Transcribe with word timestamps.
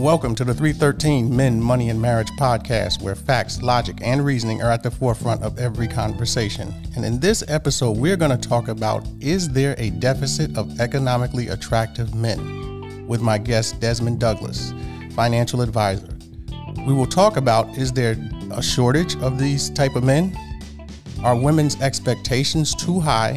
Welcome 0.00 0.34
to 0.36 0.44
the 0.44 0.54
313 0.54 1.36
Men, 1.36 1.60
Money, 1.60 1.90
and 1.90 2.00
Marriage 2.00 2.30
podcast, 2.30 3.02
where 3.02 3.14
facts, 3.14 3.60
logic, 3.60 3.98
and 4.00 4.24
reasoning 4.24 4.62
are 4.62 4.70
at 4.70 4.82
the 4.82 4.90
forefront 4.90 5.42
of 5.42 5.58
every 5.58 5.86
conversation. 5.86 6.72
And 6.96 7.04
in 7.04 7.20
this 7.20 7.44
episode, 7.48 7.98
we're 7.98 8.16
going 8.16 8.30
to 8.30 8.48
talk 8.48 8.68
about 8.68 9.06
Is 9.20 9.50
there 9.50 9.74
a 9.76 9.90
deficit 9.90 10.56
of 10.56 10.80
economically 10.80 11.48
attractive 11.48 12.14
men? 12.14 13.04
with 13.06 13.20
my 13.20 13.36
guest, 13.36 13.78
Desmond 13.78 14.18
Douglas, 14.18 14.72
financial 15.14 15.60
advisor. 15.60 16.08
We 16.86 16.94
will 16.94 17.04
talk 17.04 17.36
about 17.36 17.68
Is 17.76 17.92
there 17.92 18.16
a 18.52 18.62
shortage 18.62 19.16
of 19.16 19.38
these 19.38 19.68
type 19.68 19.96
of 19.96 20.02
men? 20.02 20.34
Are 21.22 21.36
women's 21.36 21.78
expectations 21.82 22.74
too 22.74 23.00
high? 23.00 23.34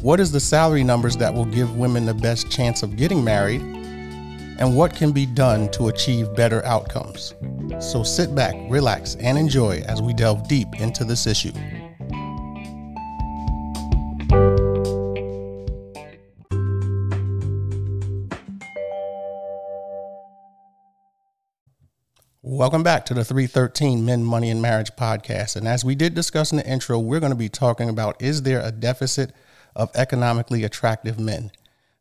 What 0.00 0.18
is 0.18 0.32
the 0.32 0.40
salary 0.40 0.82
numbers 0.82 1.18
that 1.18 1.34
will 1.34 1.44
give 1.44 1.76
women 1.76 2.06
the 2.06 2.14
best 2.14 2.50
chance 2.50 2.82
of 2.82 2.96
getting 2.96 3.22
married? 3.22 3.81
And 4.58 4.76
what 4.76 4.94
can 4.94 5.12
be 5.12 5.26
done 5.26 5.70
to 5.72 5.88
achieve 5.88 6.34
better 6.34 6.64
outcomes. 6.64 7.34
So 7.80 8.02
sit 8.02 8.34
back, 8.34 8.54
relax, 8.68 9.16
and 9.16 9.38
enjoy 9.38 9.82
as 9.88 10.02
we 10.02 10.12
delve 10.12 10.48
deep 10.48 10.68
into 10.80 11.04
this 11.04 11.26
issue. 11.26 11.52
Welcome 22.44 22.82
back 22.82 23.06
to 23.06 23.14
the 23.14 23.24
313 23.24 24.04
Men, 24.04 24.22
Money, 24.24 24.50
and 24.50 24.60
Marriage 24.60 24.92
podcast. 24.92 25.56
And 25.56 25.66
as 25.66 25.84
we 25.84 25.94
did 25.94 26.14
discuss 26.14 26.52
in 26.52 26.58
the 26.58 26.68
intro, 26.68 26.98
we're 26.98 27.18
going 27.18 27.32
to 27.32 27.36
be 27.36 27.48
talking 27.48 27.88
about 27.88 28.20
is 28.20 28.42
there 28.42 28.60
a 28.60 28.70
deficit 28.70 29.32
of 29.74 29.90
economically 29.94 30.62
attractive 30.62 31.18
men? 31.18 31.50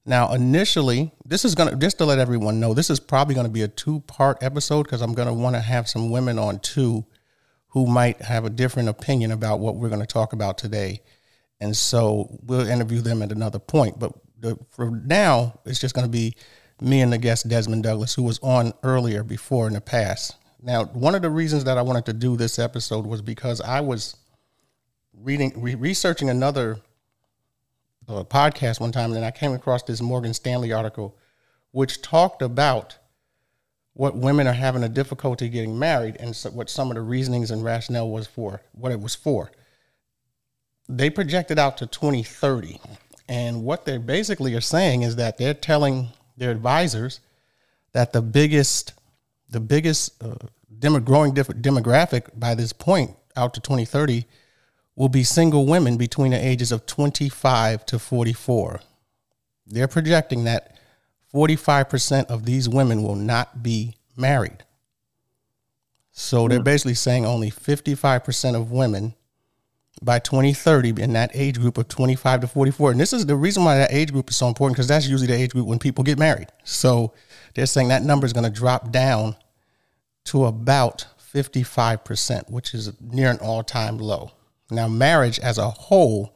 Now, 0.05 0.33
initially, 0.33 1.11
this 1.25 1.45
is 1.45 1.53
going 1.53 1.69
to, 1.69 1.75
just 1.75 1.99
to 1.99 2.05
let 2.05 2.17
everyone 2.17 2.59
know, 2.59 2.73
this 2.73 2.89
is 2.89 2.99
probably 2.99 3.35
going 3.35 3.45
to 3.45 3.51
be 3.51 3.61
a 3.61 3.67
two 3.67 3.99
part 4.01 4.41
episode 4.41 4.83
because 4.83 5.01
I'm 5.01 5.13
going 5.13 5.27
to 5.27 5.33
want 5.33 5.55
to 5.55 5.61
have 5.61 5.87
some 5.87 6.09
women 6.09 6.39
on 6.39 6.59
too 6.59 7.05
who 7.67 7.85
might 7.85 8.21
have 8.21 8.43
a 8.43 8.49
different 8.49 8.89
opinion 8.89 9.31
about 9.31 9.59
what 9.59 9.75
we're 9.75 9.89
going 9.89 10.01
to 10.01 10.07
talk 10.07 10.33
about 10.33 10.57
today. 10.57 11.01
And 11.59 11.77
so 11.77 12.39
we'll 12.43 12.67
interview 12.67 13.01
them 13.01 13.21
at 13.21 13.31
another 13.31 13.59
point. 13.59 13.99
But 13.99 14.11
the, 14.39 14.57
for 14.71 14.89
now, 14.89 15.59
it's 15.65 15.79
just 15.79 15.93
going 15.93 16.05
to 16.05 16.11
be 16.11 16.35
me 16.81 17.01
and 17.01 17.13
the 17.13 17.19
guest, 17.19 17.47
Desmond 17.47 17.83
Douglas, 17.83 18.15
who 18.15 18.23
was 18.23 18.39
on 18.39 18.73
earlier 18.81 19.23
before 19.23 19.67
in 19.67 19.73
the 19.73 19.81
past. 19.81 20.35
Now, 20.61 20.85
one 20.85 21.15
of 21.15 21.21
the 21.21 21.29
reasons 21.29 21.63
that 21.65 21.77
I 21.77 21.83
wanted 21.83 22.05
to 22.07 22.13
do 22.13 22.35
this 22.35 22.57
episode 22.59 23.05
was 23.05 23.21
because 23.21 23.61
I 23.61 23.81
was 23.81 24.17
reading, 25.13 25.53
re- 25.55 25.75
researching 25.75 26.29
another 26.29 26.79
a 28.17 28.25
podcast 28.25 28.79
one 28.79 28.91
time, 28.91 29.13
and 29.13 29.25
I 29.25 29.31
came 29.31 29.53
across 29.53 29.83
this 29.83 30.01
Morgan 30.01 30.33
Stanley 30.33 30.71
article, 30.71 31.17
which 31.71 32.01
talked 32.01 32.41
about 32.41 32.97
what 33.93 34.15
women 34.15 34.47
are 34.47 34.53
having 34.53 34.83
a 34.83 34.89
difficulty 34.89 35.49
getting 35.49 35.77
married, 35.77 36.17
and 36.19 36.35
so 36.35 36.49
what 36.49 36.69
some 36.69 36.89
of 36.89 36.95
the 36.95 37.01
reasonings 37.01 37.51
and 37.51 37.63
rationale 37.63 38.09
was 38.09 38.27
for, 38.27 38.61
what 38.71 38.91
it 38.91 38.99
was 38.99 39.15
for. 39.15 39.51
They 40.87 41.09
projected 41.09 41.59
out 41.59 41.77
to 41.77 41.87
2030, 41.87 42.79
and 43.27 43.63
what 43.63 43.85
they 43.85 43.97
basically 43.97 44.55
are 44.55 44.61
saying 44.61 45.03
is 45.03 45.15
that 45.17 45.37
they're 45.37 45.53
telling 45.53 46.09
their 46.37 46.51
advisors 46.51 47.19
that 47.93 48.13
the 48.13 48.21
biggest, 48.21 48.93
the 49.49 49.59
biggest 49.59 50.21
uh, 50.23 50.35
growing 50.99 51.33
demographic 51.33 52.27
by 52.39 52.55
this 52.55 52.73
point 52.73 53.11
out 53.35 53.53
to 53.53 53.61
2030 53.61 54.25
will 54.95 55.09
be 55.09 55.23
single 55.23 55.65
women 55.65 55.97
between 55.97 56.31
the 56.31 56.45
ages 56.45 56.71
of 56.71 56.85
25 56.85 57.85
to 57.87 57.99
44. 57.99 58.81
They're 59.65 59.87
projecting 59.87 60.43
that 60.43 60.77
45% 61.33 62.25
of 62.25 62.45
these 62.45 62.67
women 62.67 63.03
will 63.03 63.15
not 63.15 63.63
be 63.63 63.95
married. 64.17 64.63
So 66.11 66.47
they're 66.47 66.59
hmm. 66.59 66.63
basically 66.63 66.95
saying 66.95 67.25
only 67.25 67.49
55% 67.49 68.55
of 68.55 68.71
women 68.71 69.15
by 70.01 70.19
2030 70.19 71.01
in 71.01 71.13
that 71.13 71.31
age 71.33 71.59
group 71.59 71.77
of 71.77 71.87
25 71.87 72.41
to 72.41 72.47
44. 72.47 72.91
And 72.91 72.99
this 72.99 73.13
is 73.13 73.25
the 73.25 73.35
reason 73.35 73.63
why 73.63 73.77
that 73.77 73.93
age 73.93 74.11
group 74.11 74.29
is 74.29 74.35
so 74.35 74.47
important 74.47 74.75
because 74.75 74.87
that's 74.87 75.07
usually 75.07 75.27
the 75.27 75.41
age 75.41 75.51
group 75.51 75.67
when 75.67 75.79
people 75.79 76.03
get 76.03 76.17
married. 76.17 76.47
So 76.63 77.13
they're 77.53 77.65
saying 77.65 77.89
that 77.89 78.03
number 78.03 78.25
is 78.25 78.33
going 78.33 78.43
to 78.43 78.49
drop 78.49 78.91
down 78.91 79.35
to 80.25 80.45
about 80.45 81.05
55%, 81.33 82.49
which 82.49 82.73
is 82.73 82.91
near 82.99 83.29
an 83.29 83.37
all 83.37 83.63
time 83.63 83.97
low. 83.97 84.31
Now, 84.71 84.87
marriage 84.87 85.39
as 85.39 85.57
a 85.57 85.69
whole 85.69 86.33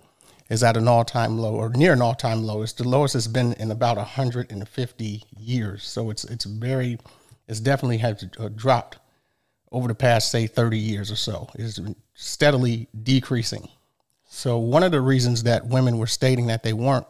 is 0.50 0.62
at 0.62 0.78
an 0.78 0.88
all-time 0.88 1.38
low 1.40 1.56
or 1.56 1.70
near 1.70 1.94
an 1.94 2.02
all-time 2.02 2.44
low. 2.44 2.62
It's 2.62 2.74
the 2.74 2.88
lowest 2.88 3.16
it's 3.16 3.28
been 3.28 3.54
in 3.54 3.72
about 3.72 3.98
150 3.98 5.24
years. 5.40 5.84
So 5.84 6.10
it's 6.10 6.24
it's 6.26 6.46
very, 6.46 7.00
it's 7.48 7.60
definitely 7.60 7.98
has 7.98 8.26
uh, 8.38 8.50
dropped 8.50 9.00
over 9.72 9.88
the 9.88 9.96
past 9.96 10.32
say 10.32 10.48
30 10.48 10.78
years 10.78 11.12
or 11.12 11.16
so. 11.16 11.50
It's 11.56 11.80
steadily 12.14 12.88
decreasing. 13.04 13.70
So 14.26 14.58
one 14.58 14.84
of 14.84 14.92
the 14.92 15.02
reasons 15.02 15.44
that 15.44 15.68
women 15.68 15.98
were 15.98 16.08
stating 16.08 16.48
that 16.48 16.62
they 16.62 16.74
weren't 16.74 17.08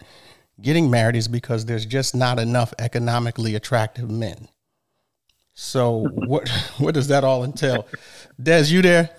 getting 0.61 0.89
married 0.89 1.15
is 1.15 1.27
because 1.27 1.65
there's 1.65 1.85
just 1.85 2.15
not 2.15 2.39
enough 2.39 2.73
economically 2.79 3.55
attractive 3.55 4.09
men. 4.09 4.47
So 5.53 6.07
what 6.13 6.47
what 6.77 6.93
does 6.93 7.07
that 7.07 7.23
all 7.23 7.43
entail? 7.43 7.87
Des, 8.41 8.65
you 8.67 8.81
there? 8.81 9.09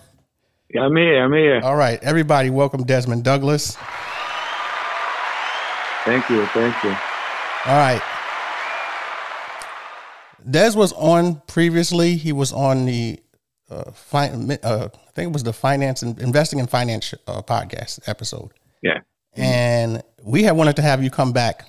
I'm 0.74 0.96
here. 0.96 1.22
I'm 1.22 1.32
here. 1.32 1.60
All 1.62 1.76
right, 1.76 2.02
everybody, 2.02 2.50
welcome 2.50 2.82
Desmond 2.82 3.22
Douglas. 3.22 3.76
Thank 6.04 6.28
you. 6.28 6.44
Thank 6.46 6.82
you. 6.82 6.90
All 6.90 7.76
right. 7.78 8.02
Des 10.48 10.72
was 10.76 10.92
on 10.94 11.40
previously. 11.46 12.16
He 12.16 12.32
was 12.32 12.52
on 12.52 12.86
the 12.86 13.20
uh, 13.70 13.90
fi- 13.92 14.30
uh, 14.30 14.88
I 14.92 15.10
think 15.12 15.28
it 15.30 15.32
was 15.32 15.44
the 15.44 15.52
finance 15.52 16.02
and 16.02 16.18
investing 16.20 16.58
in 16.58 16.66
finance 16.66 17.14
uh, 17.26 17.42
podcast 17.42 18.08
episode. 18.08 18.50
Yeah. 18.82 18.98
And 19.36 20.02
we 20.22 20.42
had 20.42 20.56
wanted 20.56 20.76
to 20.76 20.82
have 20.82 21.02
you 21.02 21.10
come 21.10 21.32
back 21.32 21.66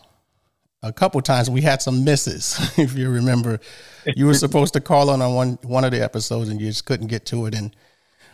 a 0.82 0.92
couple 0.94 1.22
times. 1.22 1.50
We 1.50 1.62
had 1.62 1.82
some 1.82 2.04
misses, 2.04 2.60
if 2.78 2.96
you 2.96 3.10
remember. 3.12 3.60
You 4.06 4.26
were 4.26 4.34
supposed 4.46 4.74
to 4.74 4.82
call 4.82 5.12
on 5.12 5.22
on 5.22 5.36
one 5.36 5.60
one 5.64 5.84
of 5.84 5.92
the 5.92 6.04
episodes, 6.04 6.50
and 6.50 6.60
you 6.60 6.68
just 6.68 6.86
couldn't 6.86 7.08
get 7.08 7.26
to 7.28 7.46
it. 7.46 7.56
And 7.56 7.76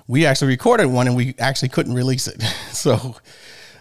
we 0.07 0.25
actually 0.25 0.49
recorded 0.49 0.87
one 0.87 1.07
and 1.07 1.15
we 1.15 1.35
actually 1.39 1.69
couldn't 1.69 1.93
release 1.93 2.27
it. 2.27 2.41
so 2.71 3.15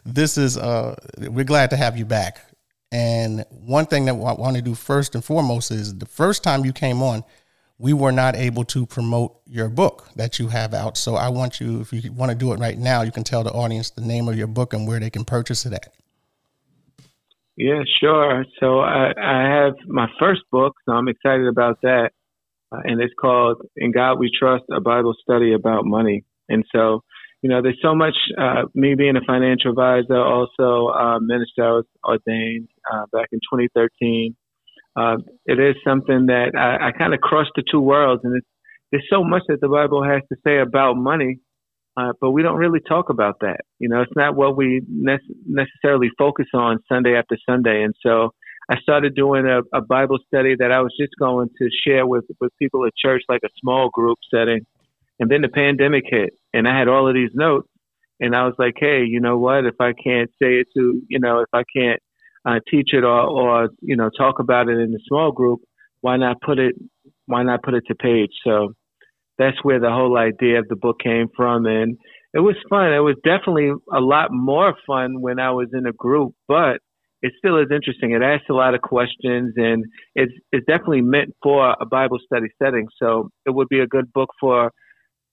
this 0.05 0.37
is 0.37 0.57
uh 0.57 0.97
we're 1.19 1.45
glad 1.45 1.71
to 1.71 1.77
have 1.77 1.97
you 1.97 2.05
back. 2.05 2.45
And 2.91 3.45
one 3.51 3.87
thing 3.87 4.05
that 4.05 4.13
I 4.13 4.33
want 4.35 4.57
to 4.57 4.63
do 4.63 4.75
first 4.75 5.15
and 5.15 5.25
foremost 5.25 5.71
is 5.71 5.97
the 5.97 6.07
first 6.07 6.45
time 6.45 6.65
you 6.65 6.75
came 6.75 7.03
on, 7.03 7.25
we 7.79 7.95
were 7.95 8.13
not 8.13 8.37
able 8.37 8.65
to 8.67 8.85
promote 8.85 9.41
your 9.47 9.71
book 9.71 10.11
that 10.17 10.39
you 10.39 10.49
have 10.49 10.75
out. 10.75 10.99
So 10.99 11.17
I 11.17 11.31
want 11.31 11.59
you, 11.59 11.81
if 11.81 11.93
you 11.93 12.13
want 12.13 12.31
to 12.31 12.37
do 12.37 12.53
it 12.53 12.61
right 12.61 12.79
now, 12.79 13.01
you 13.01 13.11
can 13.11 13.25
tell 13.25 13.43
the 13.43 13.51
audience 13.51 13.91
the 13.91 14.03
name 14.03 14.29
of 14.29 14.37
your 14.37 14.47
book 14.47 14.75
and 14.75 14.87
where 14.87 15.01
they 15.01 15.09
can 15.09 15.25
purchase 15.25 15.65
it 15.65 15.73
at. 15.73 15.95
Yeah, 17.57 17.83
sure. 17.99 18.45
So 18.61 18.81
I, 18.81 19.13
I 19.19 19.43
have 19.49 19.75
my 19.87 20.09
first 20.21 20.43
book, 20.51 20.75
so 20.85 20.93
I'm 20.93 21.09
excited 21.09 21.47
about 21.47 21.81
that 21.83 22.13
uh, 22.73 22.81
and 22.85 23.01
it's 23.01 23.15
called 23.21 23.63
"In 23.77 23.93
God 23.93 24.19
We 24.19 24.31
Trust: 24.37 24.65
A 24.73 24.81
Bible 24.81 25.15
Study 25.23 25.53
About 25.53 25.85
Money." 25.85 26.25
And 26.49 26.65
so, 26.75 27.03
you 27.43 27.51
know, 27.51 27.63
there's 27.63 27.79
so 27.83 27.95
much. 27.95 28.15
Uh, 28.39 28.65
me 28.75 28.95
being 28.95 29.17
a 29.17 29.21
financial 29.27 29.71
advisor, 29.71 30.17
also 30.17 30.89
uh, 30.89 31.19
minister, 31.21 31.65
I 31.65 31.73
was 31.73 31.87
ordained 32.05 32.69
uh, 32.93 33.07
back 33.13 33.29
in 33.33 33.41
2013. 33.41 34.37
Uh, 34.95 35.17
it 35.47 35.59
is 35.59 35.77
something 35.87 36.27
that 36.27 36.53
I, 36.57 36.89
I 36.89 36.93
kind 36.93 37.15
of 37.15 37.21
crossed 37.21 37.53
the 37.57 37.63
two 37.71 37.81
worlds, 37.81 38.23
and 38.25 38.41
there's 38.91 39.07
so 39.11 39.25
much 39.25 39.43
that 39.49 39.61
the 39.61 39.69
Bible 39.69 40.05
has 40.05 40.23
to 40.31 40.37
say 40.47 40.59
about 40.59 40.97
money, 40.97 41.41
uh, 41.97 42.13
but 42.21 42.33
we 42.33 42.43
don't 42.43 42.57
really 42.57 42.81
talk 42.81 43.09
about 43.09 43.37
that. 43.41 43.61
You 43.79 43.89
know, 43.89 44.03
it's 44.03 44.13
not 44.15 44.37
what 44.37 44.57
we 44.57 44.83
ne- 44.89 45.19
necessarily 45.47 46.11
focus 46.19 46.47
on 46.55 46.79
Sunday 46.91 47.17
after 47.17 47.39
Sunday, 47.49 47.83
and 47.83 47.95
so 48.03 48.33
I 48.71 48.79
started 48.81 49.15
doing 49.15 49.47
a, 49.47 49.61
a 49.77 49.81
Bible 49.81 50.19
study 50.27 50.55
that 50.59 50.71
I 50.71 50.81
was 50.81 50.95
just 50.99 51.13
going 51.19 51.49
to 51.59 51.69
share 51.85 52.07
with, 52.07 52.25
with 52.41 52.53
people 52.59 52.87
at 52.87 52.97
church, 52.97 53.23
like 53.29 53.43
a 53.45 53.49
small 53.61 53.91
group 53.91 54.19
setting. 54.33 54.65
And 55.19 55.31
then 55.31 55.43
the 55.43 55.49
pandemic 55.49 56.05
hit, 56.07 56.31
and 56.53 56.67
I 56.67 56.79
had 56.79 56.89
all 56.89 57.09
of 57.09 57.15
these 57.15 57.31
notes, 57.35 57.69
and 58.21 58.35
I 58.35 58.45
was 58.45 58.55
like, 58.59 58.75
hey, 58.79 59.05
you 59.05 59.21
know 59.21 59.37
what? 59.37 59.67
If 59.67 59.75
I 59.81 59.93
can't 59.93 60.31
say 60.41 60.61
it 60.61 60.69
to, 60.77 61.03
you 61.09 61.19
know, 61.19 61.41
if 61.41 61.49
I 61.53 61.65
can't 61.77 62.01
uh, 62.45 62.61
teach 62.71 62.91
it 62.93 63.05
or, 63.05 63.21
or, 63.21 63.69
you 63.81 63.97
know, 63.97 64.11
talk 64.17 64.39
about 64.39 64.69
it 64.69 64.79
in 64.79 64.95
a 64.95 65.03
small 65.09 65.33
group, 65.33 65.61
why 66.01 66.17
not 66.17 66.41
put 66.41 66.59
it, 66.59 66.75
why 67.27 67.43
not 67.43 67.63
put 67.63 67.75
it 67.75 67.85
to 67.89 67.95
page? 67.95 68.31
So 68.45 68.75
that's 69.39 69.63
where 69.63 69.81
the 69.81 69.91
whole 69.91 70.17
idea 70.17 70.61
of 70.61 70.69
the 70.69 70.77
book 70.77 71.01
came 71.03 71.29
from. 71.37 71.67
And 71.67 71.99
it 72.33 72.41
was 72.41 72.57
fun. 72.71 72.93
It 72.93 73.01
was 73.01 73.17
definitely 73.25 73.73
a 73.93 74.01
lot 74.01 74.31
more 74.33 74.75
fun 74.87 75.21
when 75.21 75.39
I 75.39 75.51
was 75.51 75.69
in 75.73 75.87
a 75.87 75.93
group, 75.93 76.33
but 76.49 76.79
it 77.23 77.33
still 77.39 77.59
is 77.59 77.69
interesting. 77.71 78.11
It 78.13 78.23
asks 78.23 78.49
a 78.51 78.53
lot 78.53 78.75
of 78.75 78.83
questions, 78.83 79.55
and 79.57 79.85
it's 80.15 80.33
it's 80.51 80.67
definitely 80.67 81.03
meant 81.03 81.35
for 81.43 81.77
a 81.81 81.87
Bible 81.87 82.19
study 82.25 82.49
setting. 82.61 82.89
So 82.99 83.31
it 83.47 83.51
would 83.51 83.69
be 83.69 83.81
a 83.81 83.87
good 83.87 84.13
book 84.13 84.31
for 84.41 84.73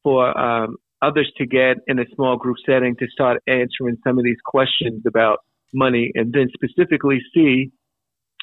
for 0.03 0.37
um, 0.37 0.77
others 1.01 1.31
to 1.37 1.45
get 1.45 1.77
in 1.87 1.99
a 1.99 2.05
small 2.15 2.37
group 2.37 2.57
setting 2.65 2.95
to 2.97 3.07
start 3.07 3.41
answering 3.47 3.97
some 4.03 4.17
of 4.17 4.23
these 4.23 4.37
questions 4.45 5.03
about 5.07 5.39
money, 5.73 6.11
and 6.15 6.31
then 6.31 6.49
specifically 6.53 7.19
see 7.33 7.71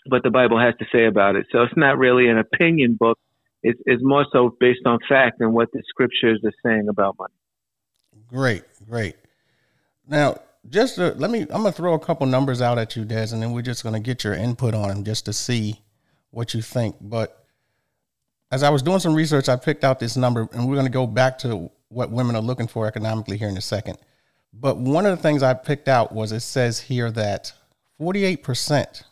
what 0.09 0.23
the 0.23 0.31
Bible 0.31 0.59
has 0.59 0.75
to 0.79 0.87
say 0.93 1.07
about 1.07 1.37
it. 1.37 1.47
So 1.51 1.63
it's 1.63 1.77
not 1.77 1.99
really 1.99 2.29
an 2.29 2.39
opinion 2.39 2.97
book. 2.99 3.19
It's, 3.63 3.81
it's 3.87 4.03
more 4.05 4.25
so 4.33 4.57
based 4.61 4.87
on 4.87 4.99
fact 5.09 5.41
and 5.41 5.53
what 5.53 5.69
the 5.73 5.83
scriptures 5.89 6.41
are 6.45 6.53
saying 6.65 6.87
about 6.89 7.17
money. 7.19 7.35
Great, 8.29 8.63
great. 8.89 9.17
Now, 10.09 10.39
just 10.71 10.97
to, 10.97 11.13
let 11.15 11.31
me, 11.31 11.43
I'm 11.43 11.63
to 11.65 11.73
throw 11.73 11.95
a 11.95 11.99
couple 11.99 12.27
numbers 12.27 12.61
out 12.61 12.79
at 12.79 12.97
you, 12.97 13.05
Des, 13.05 13.33
and 13.33 13.43
then 13.43 13.53
we're 13.53 13.63
just 13.63 13.85
to 13.95 14.01
get 14.01 14.25
your 14.25 14.35
input 14.35 14.75
on 14.75 14.89
them 14.89 15.05
just 15.05 15.25
to 15.27 15.33
see 15.33 15.81
what 16.31 16.55
you 16.55 16.63
think. 16.63 16.97
But 17.01 17.45
as 18.51 18.63
I 18.63 18.71
was 18.71 18.83
doing 18.83 19.01
some 19.01 19.15
research, 19.15 19.49
I 19.49 19.57
picked 19.57 19.85
out 19.85 19.99
this 19.99 20.17
number, 20.17 20.49
and 20.53 20.69
we're 20.69 20.77
to 20.87 20.91
go 20.91 21.07
back 21.07 21.39
to 21.39 21.71
what 21.89 22.11
women 22.11 22.37
are 22.37 22.43
looking 22.43 22.69
for 22.69 22.87
economically 22.87 23.37
here 23.37 23.49
in 23.49 23.57
a 23.57 23.63
second. 23.63 23.99
But 24.53 24.79
one 24.79 25.07
of 25.07 25.17
the 25.17 25.23
things 25.23 25.43
I 25.43 25.55
picked 25.55 25.89
out 25.89 26.13
was 26.13 26.33
it 26.33 26.41
says 26.41 26.81
here 26.81 27.11
that 27.13 27.53
48% 28.01 29.03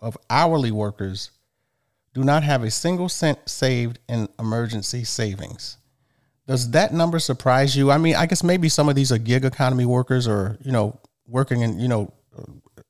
of 0.00 0.16
hourly 0.28 0.70
workers 0.70 1.30
do 2.14 2.24
not 2.24 2.42
have 2.42 2.62
a 2.62 2.70
single 2.70 3.08
cent 3.08 3.38
saved 3.48 3.98
in 4.08 4.28
emergency 4.38 5.04
savings. 5.04 5.78
Does 6.46 6.70
that 6.72 6.92
number 6.92 7.18
surprise 7.18 7.76
you? 7.76 7.90
I 7.90 7.98
mean, 7.98 8.16
I 8.16 8.26
guess 8.26 8.42
maybe 8.42 8.68
some 8.68 8.88
of 8.88 8.94
these 8.94 9.12
are 9.12 9.18
gig 9.18 9.44
economy 9.44 9.84
workers 9.86 10.26
or, 10.26 10.58
you 10.62 10.72
know, 10.72 10.98
working 11.26 11.60
in, 11.60 11.78
you 11.78 11.88
know, 11.88 12.12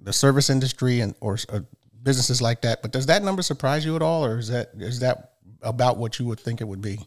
the 0.01 0.13
service 0.13 0.51
industry 0.51 1.01
and 1.01 1.15
or 1.21 1.39
uh, 1.49 1.61
businesses 2.03 2.41
like 2.41 2.63
that. 2.63 2.83
But 2.83 2.93
does 2.93 3.07
that 3.07 3.23
number 3.23 3.43
surprise 3.43 3.85
you 3.85 3.95
at 3.95 4.03
all 4.03 4.25
or 4.25 4.39
is 4.39 4.49
that 4.49 4.71
is 4.79 5.01
that 5.01 5.33
about 5.63 5.99
what 5.99 6.19
you 6.19 6.27
would 6.27 6.41
think 6.41 6.61
it 6.61 6.65
would 6.65 6.81
be? 6.81 7.07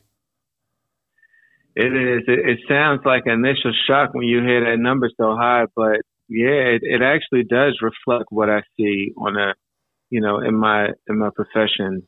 It 1.76 1.94
is. 1.94 2.24
It, 2.28 2.40
it 2.48 2.60
sounds 2.70 3.02
like 3.06 3.24
an 3.26 3.34
initial 3.34 3.74
shock 3.88 4.14
when 4.14 4.28
you 4.28 4.42
hear 4.42 4.64
that 4.64 4.82
number 4.82 5.10
so 5.18 5.36
high, 5.36 5.66
but 5.76 6.02
yeah, 6.30 6.74
it, 6.76 6.82
it 6.84 7.02
actually 7.02 7.44
does 7.44 7.78
reflect 7.82 8.26
what 8.30 8.50
I 8.50 8.62
see 8.78 9.12
on 9.18 9.36
a, 9.36 9.54
you 10.10 10.22
know, 10.22 10.40
in 10.40 10.56
my 10.56 10.88
in 11.08 11.20
my 11.20 11.30
profession. 11.36 12.08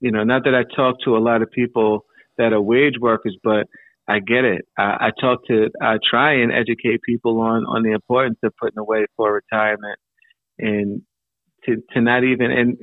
You 0.00 0.12
know, 0.12 0.22
not 0.22 0.44
that 0.44 0.54
I 0.54 0.62
talk 0.76 0.96
to 1.04 1.16
a 1.16 1.18
lot 1.18 1.42
of 1.42 1.50
people 1.50 2.04
that 2.38 2.52
are 2.52 2.60
wage 2.60 2.94
workers, 3.00 3.36
but 3.42 3.66
I 4.08 4.20
get 4.20 4.44
it. 4.44 4.66
I, 4.78 4.82
I 4.82 5.10
talk 5.20 5.46
to, 5.48 5.68
I 5.82 5.98
try 6.08 6.34
and 6.34 6.50
educate 6.50 7.02
people 7.02 7.40
on 7.40 7.64
on 7.66 7.82
the 7.82 7.92
importance 7.92 8.38
of 8.42 8.52
putting 8.60 8.78
away 8.78 9.06
for 9.16 9.32
retirement, 9.32 9.98
and 10.58 11.02
to 11.66 11.82
to 11.92 12.00
not 12.00 12.24
even 12.24 12.50
and 12.50 12.76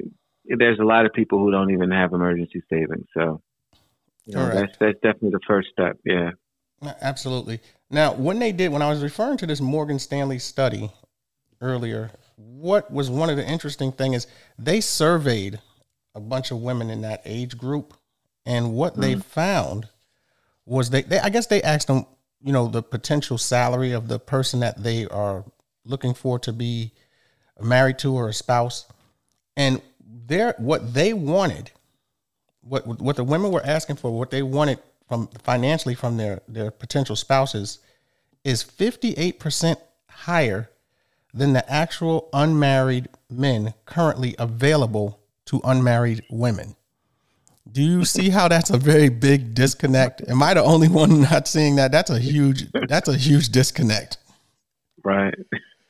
there's 0.46 0.80
a 0.80 0.84
lot 0.84 1.06
of 1.06 1.14
people 1.14 1.40
who 1.40 1.52
don't 1.52 1.72
even 1.72 1.92
have 1.92 2.14
emergency 2.14 2.62
savings. 2.70 3.08
So, 3.16 3.42
you 4.26 4.36
know, 4.36 4.46
right. 4.46 4.54
that's 4.54 4.78
that's 4.80 5.00
definitely 5.02 5.32
the 5.32 5.40
first 5.48 5.70
step. 5.72 5.98
Yeah. 6.06 6.32
Absolutely. 7.02 7.62
Now, 7.90 8.14
when 8.14 8.40
they 8.40 8.52
did, 8.52 8.72
when 8.72 8.82
I 8.82 8.90
was 8.90 9.02
referring 9.02 9.38
to 9.38 9.48
this 9.48 9.62
Morgan 9.62 9.98
Stanley 9.98 10.40
study 10.40 10.92
earlier, 11.62 12.12
what 12.36 12.92
was 12.92 13.10
one 13.10 13.30
of 13.30 13.38
the 13.38 13.48
interesting 13.48 13.92
things 13.92 14.18
is 14.18 14.28
they 14.60 14.82
surveyed 14.82 15.60
a 16.14 16.20
bunch 16.20 16.52
of 16.52 16.62
women 16.62 16.90
in 16.90 17.02
that 17.02 17.22
age 17.26 17.58
group, 17.58 17.94
and 18.46 18.74
what 18.74 18.94
mm-hmm. 18.94 19.02
they 19.02 19.16
found 19.16 19.90
was 20.66 20.90
they, 20.90 21.02
they, 21.04 21.20
I 21.20 21.30
guess 21.30 21.48
they 21.48 21.62
asked 21.62 21.88
them, 21.88 22.06
you 22.42 22.54
know, 22.54 22.68
the 22.68 22.84
potential 22.84 23.38
salary 23.38 23.92
of 23.92 24.08
the 24.08 24.20
person 24.20 24.60
that 24.60 24.82
they 24.82 25.08
are 25.08 25.44
looking 25.84 26.14
for 26.14 26.40
to 26.40 26.54
be 26.54 26.92
married 27.62 28.00
to 28.00 28.14
or 28.14 28.30
a 28.30 28.34
spouse, 28.34 28.86
and 29.56 29.82
their 30.00 30.56
what 30.58 30.94
they 30.94 31.14
wanted, 31.14 31.72
what 32.62 32.86
what 32.88 33.16
the 33.16 33.24
women 33.24 33.52
were 33.52 33.66
asking 33.66 33.96
for, 33.98 34.12
what 34.12 34.32
they 34.32 34.42
wanted 34.42 34.80
from 35.08 35.28
financially 35.44 35.96
from 35.96 36.18
their 36.18 36.42
their 36.48 36.72
potential 36.72 37.16
spouses 37.16 37.80
is 38.44 38.64
58% 38.64 39.78
higher 40.08 40.70
than 41.34 41.54
the 41.54 41.70
actual 41.72 42.30
unmarried 42.32 43.10
men 43.30 43.74
currently 43.86 44.36
available 44.40 45.20
to 45.46 45.60
unmarried 45.64 46.24
women. 46.30 46.76
Do 47.76 47.84
you 47.84 48.06
see 48.06 48.30
how 48.30 48.48
that's 48.48 48.70
a 48.70 48.78
very 48.78 49.10
big 49.10 49.54
disconnect? 49.54 50.22
Am 50.30 50.42
I 50.42 50.54
the 50.54 50.64
only 50.64 50.88
one 50.88 51.20
not 51.22 51.46
seeing 51.46 51.76
that? 51.76 51.92
That's 51.92 52.10
a 52.10 52.18
huge 52.18 52.72
that's 52.88 53.10
a 53.10 53.18
huge 53.18 53.50
disconnect. 53.50 54.18
Right. 55.04 55.36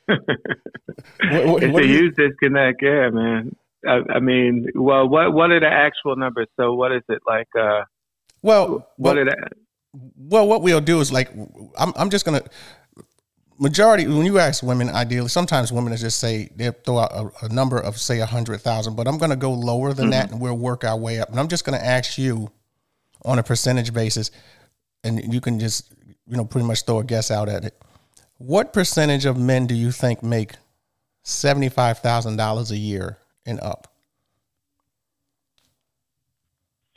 what, 0.08 0.18
what, 1.30 1.62
it's 1.62 1.72
what 1.72 1.84
a 1.84 1.86
huge 1.86 2.16
disconnect, 2.16 2.82
yeah, 2.82 3.10
man. 3.10 3.54
I, 3.86 4.00
I, 4.14 4.18
mean, 4.18 4.66
well, 4.74 5.08
what 5.08 5.32
what 5.32 5.52
are 5.52 5.60
the 5.60 5.68
actual 5.68 6.16
numbers? 6.16 6.48
So, 6.56 6.74
what 6.74 6.90
is 6.90 7.04
it 7.08 7.22
like? 7.24 7.46
Uh, 7.56 7.82
well, 8.42 8.88
what 8.96 9.14
well, 9.16 9.34
well, 10.16 10.48
what 10.48 10.62
we'll 10.62 10.80
do 10.80 10.98
is 10.98 11.12
like 11.12 11.30
I'm 11.78 11.92
I'm 11.94 12.10
just 12.10 12.24
gonna 12.24 12.42
majority 13.58 14.06
when 14.06 14.26
you 14.26 14.38
ask 14.38 14.62
women 14.62 14.88
ideally 14.90 15.28
sometimes 15.28 15.72
women 15.72 15.96
just 15.96 16.20
say 16.20 16.50
they 16.56 16.70
throw 16.84 16.98
out 16.98 17.12
a, 17.12 17.46
a, 17.46 17.48
number 17.48 17.78
of 17.78 17.98
say 17.98 18.20
a 18.20 18.26
hundred 18.26 18.60
thousand 18.60 18.94
but 18.94 19.08
i'm 19.08 19.18
going 19.18 19.30
to 19.30 19.36
go 19.36 19.52
lower 19.52 19.92
than 19.92 20.06
mm-hmm. 20.06 20.10
that 20.12 20.30
and 20.30 20.40
we'll 20.40 20.56
work 20.56 20.84
our 20.84 20.96
way 20.96 21.20
up 21.20 21.30
and 21.30 21.40
i'm 21.40 21.48
just 21.48 21.64
going 21.64 21.78
to 21.78 21.84
ask 21.84 22.18
you 22.18 22.50
on 23.24 23.38
a 23.38 23.42
percentage 23.42 23.92
basis 23.92 24.30
and 25.04 25.32
you 25.32 25.40
can 25.40 25.58
just 25.58 25.92
you 26.26 26.36
know 26.36 26.44
pretty 26.44 26.66
much 26.66 26.82
throw 26.82 26.98
a 26.98 27.04
guess 27.04 27.30
out 27.30 27.48
at 27.48 27.64
it 27.64 27.74
what 28.38 28.72
percentage 28.72 29.24
of 29.24 29.38
men 29.38 29.66
do 29.66 29.74
you 29.74 29.90
think 29.90 30.22
make 30.22 30.52
$75000 31.24 32.70
a 32.70 32.76
year 32.76 33.18
and 33.46 33.58
up 33.60 33.96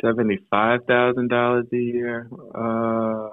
seventy-five 0.02 0.86
thousand 0.86 1.30
dollars 1.30 1.66
a 1.74 1.78
year. 1.78 2.30
Uh, 2.56 3.30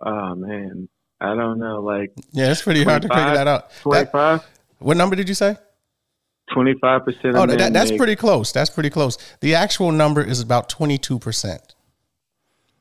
oh 0.00 0.34
man, 0.34 0.88
I 1.20 1.34
don't 1.34 1.58
know. 1.58 1.80
Like, 1.80 2.12
yeah, 2.32 2.50
it's 2.50 2.62
pretty 2.62 2.84
hard 2.84 3.02
to 3.02 3.08
figure 3.08 3.34
that 3.34 3.46
out. 3.46 3.70
Twenty-five. 3.82 4.44
what 4.78 4.96
number 4.96 5.16
did 5.16 5.28
you 5.28 5.34
say? 5.34 5.56
Twenty-five 6.52 7.04
percent. 7.04 7.36
Oh, 7.36 7.46
that, 7.46 7.72
that's 7.72 7.90
make... 7.90 7.98
pretty 7.98 8.16
close. 8.16 8.52
That's 8.52 8.70
pretty 8.70 8.90
close. 8.90 9.18
The 9.40 9.54
actual 9.54 9.92
number 9.92 10.22
is 10.22 10.40
about 10.40 10.68
twenty-two 10.68 11.18
percent. 11.18 11.74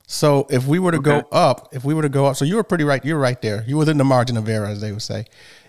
So 0.08 0.46
if 0.50 0.68
we 0.68 0.78
were 0.78 0.92
to 0.92 0.98
okay. 0.98 1.22
go 1.22 1.28
up, 1.32 1.70
if 1.74 1.84
we 1.84 1.94
were 1.94 2.04
to 2.04 2.10
go 2.10 2.28
up, 2.28 2.36
so 2.36 2.46
you 2.46 2.58
were 2.58 2.64
pretty 2.64 2.84
right. 2.84 3.04
You're 3.04 3.20
right 3.20 3.42
there. 3.42 3.64
You 3.66 3.76
were 3.76 3.80
within 3.80 3.98
the 3.98 4.04
margin 4.04 4.38
of 4.38 4.48
error, 4.48 4.68
as 4.68 4.82
they 4.82 4.92
would 4.92 5.02
say. 5.02 5.26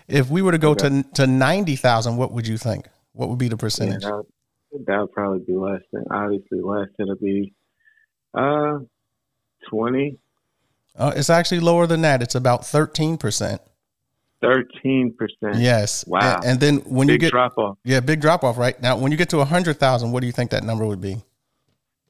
If 0.07 0.29
we 0.29 0.41
were 0.41 0.51
to 0.51 0.57
go 0.57 0.71
okay. 0.71 0.89
to 0.89 1.03
to 1.15 1.27
ninety 1.27 1.75
thousand, 1.75 2.17
what 2.17 2.31
would 2.31 2.47
you 2.47 2.57
think? 2.57 2.87
What 3.13 3.29
would 3.29 3.39
be 3.39 3.47
the 3.47 3.57
percentage? 3.57 4.03
Yeah, 4.03 4.21
that 4.85 4.99
would 4.99 5.11
probably 5.11 5.39
be 5.39 5.55
less 5.55 5.81
than 5.91 6.03
obviously 6.11 6.61
less. 6.61 6.89
It'll 6.99 7.15
be 7.15 7.53
uh 8.33 8.79
twenty. 9.69 10.19
Uh, 10.97 11.13
it's 11.15 11.29
actually 11.29 11.59
lower 11.59 11.87
than 11.87 12.01
that. 12.01 12.21
It's 12.21 12.35
about 12.35 12.65
thirteen 12.65 13.17
percent. 13.17 13.61
Thirteen 14.41 15.15
percent. 15.17 15.61
Yes. 15.61 16.05
Wow. 16.07 16.37
And, 16.37 16.45
and 16.45 16.59
then 16.59 16.77
when 16.91 17.07
big 17.07 17.13
you 17.13 17.27
get 17.27 17.31
drop 17.31 17.57
off. 17.57 17.77
Yeah, 17.83 17.99
big 17.99 18.21
drop 18.21 18.43
off. 18.43 18.57
Right 18.57 18.79
now, 18.81 18.97
when 18.97 19.11
you 19.11 19.17
get 19.17 19.29
to 19.29 19.39
a 19.39 19.45
hundred 19.45 19.79
thousand, 19.79 20.11
what 20.11 20.21
do 20.21 20.27
you 20.27 20.33
think 20.33 20.51
that 20.51 20.63
number 20.63 20.85
would 20.85 21.01
be? 21.01 21.17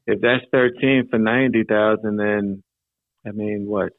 If 0.06 0.22
that's 0.22 0.44
thirteen 0.52 1.08
for 1.10 1.20
ninety 1.20 1.64
thousand, 1.64 2.18
then 2.18 2.64
I 3.26 3.32
mean, 3.32 3.66
what 3.68 3.94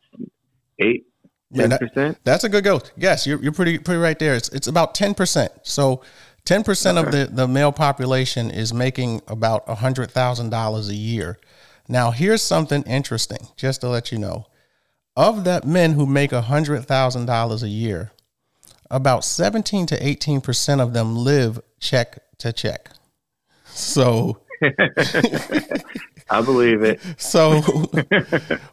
eight? 0.78 1.04
Yeah, 1.50 1.78
percent. 1.78 2.18
That's 2.24 2.44
a 2.44 2.48
good 2.48 2.64
go. 2.64 2.80
Yes, 2.96 3.26
you're 3.26 3.42
you're 3.42 3.52
pretty 3.52 3.78
pretty 3.78 4.00
right 4.00 4.18
there. 4.18 4.34
It's 4.34 4.48
it's 4.50 4.66
about 4.66 4.94
ten 4.94 5.14
percent. 5.14 5.52
So 5.62 6.02
10% 6.48 6.96
okay. 6.96 6.98
of 6.98 7.12
the, 7.12 7.34
the 7.34 7.46
male 7.46 7.72
population 7.72 8.50
is 8.50 8.72
making 8.72 9.20
about 9.28 9.66
$100,000 9.66 10.88
a 10.88 10.94
year. 10.94 11.38
Now, 11.88 12.10
here's 12.10 12.40
something 12.40 12.82
interesting, 12.84 13.48
just 13.56 13.82
to 13.82 13.88
let 13.88 14.10
you 14.10 14.18
know. 14.18 14.46
Of 15.18 15.42
that 15.42 15.66
men 15.66 15.94
who 15.94 16.06
make 16.06 16.30
$100,000 16.30 17.62
a 17.64 17.68
year, 17.68 18.12
about 18.88 19.24
17 19.24 19.86
to 19.86 19.98
18% 19.98 20.80
of 20.80 20.92
them 20.92 21.16
live 21.16 21.60
check 21.80 22.22
to 22.38 22.52
check. 22.52 22.90
So 23.64 24.40
I 26.30 26.40
believe 26.40 26.82
it. 26.82 27.00
So 27.16 27.62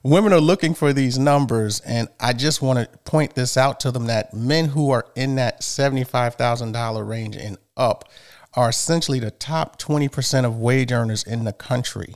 women 0.03 0.33
are 0.33 0.39
looking 0.39 0.75
for 0.75 0.93
these 0.93 1.17
numbers, 1.17 1.79
and 1.79 2.09
I 2.19 2.33
just 2.33 2.61
want 2.61 2.77
to 2.77 2.97
point 2.99 3.33
this 3.33 3.57
out 3.57 3.79
to 3.79 3.91
them 3.91 4.05
that 4.05 4.35
men 4.35 4.65
who 4.65 4.91
are 4.91 5.07
in 5.15 5.37
that 5.37 5.63
seventy-five 5.63 6.35
thousand 6.35 6.73
dollar 6.73 7.03
range 7.03 7.35
and 7.35 7.57
up 7.75 8.07
are 8.53 8.69
essentially 8.69 9.19
the 9.19 9.31
top 9.31 9.79
twenty 9.79 10.09
percent 10.09 10.45
of 10.45 10.59
wage 10.59 10.91
earners 10.91 11.23
in 11.23 11.43
the 11.43 11.53
country. 11.53 12.13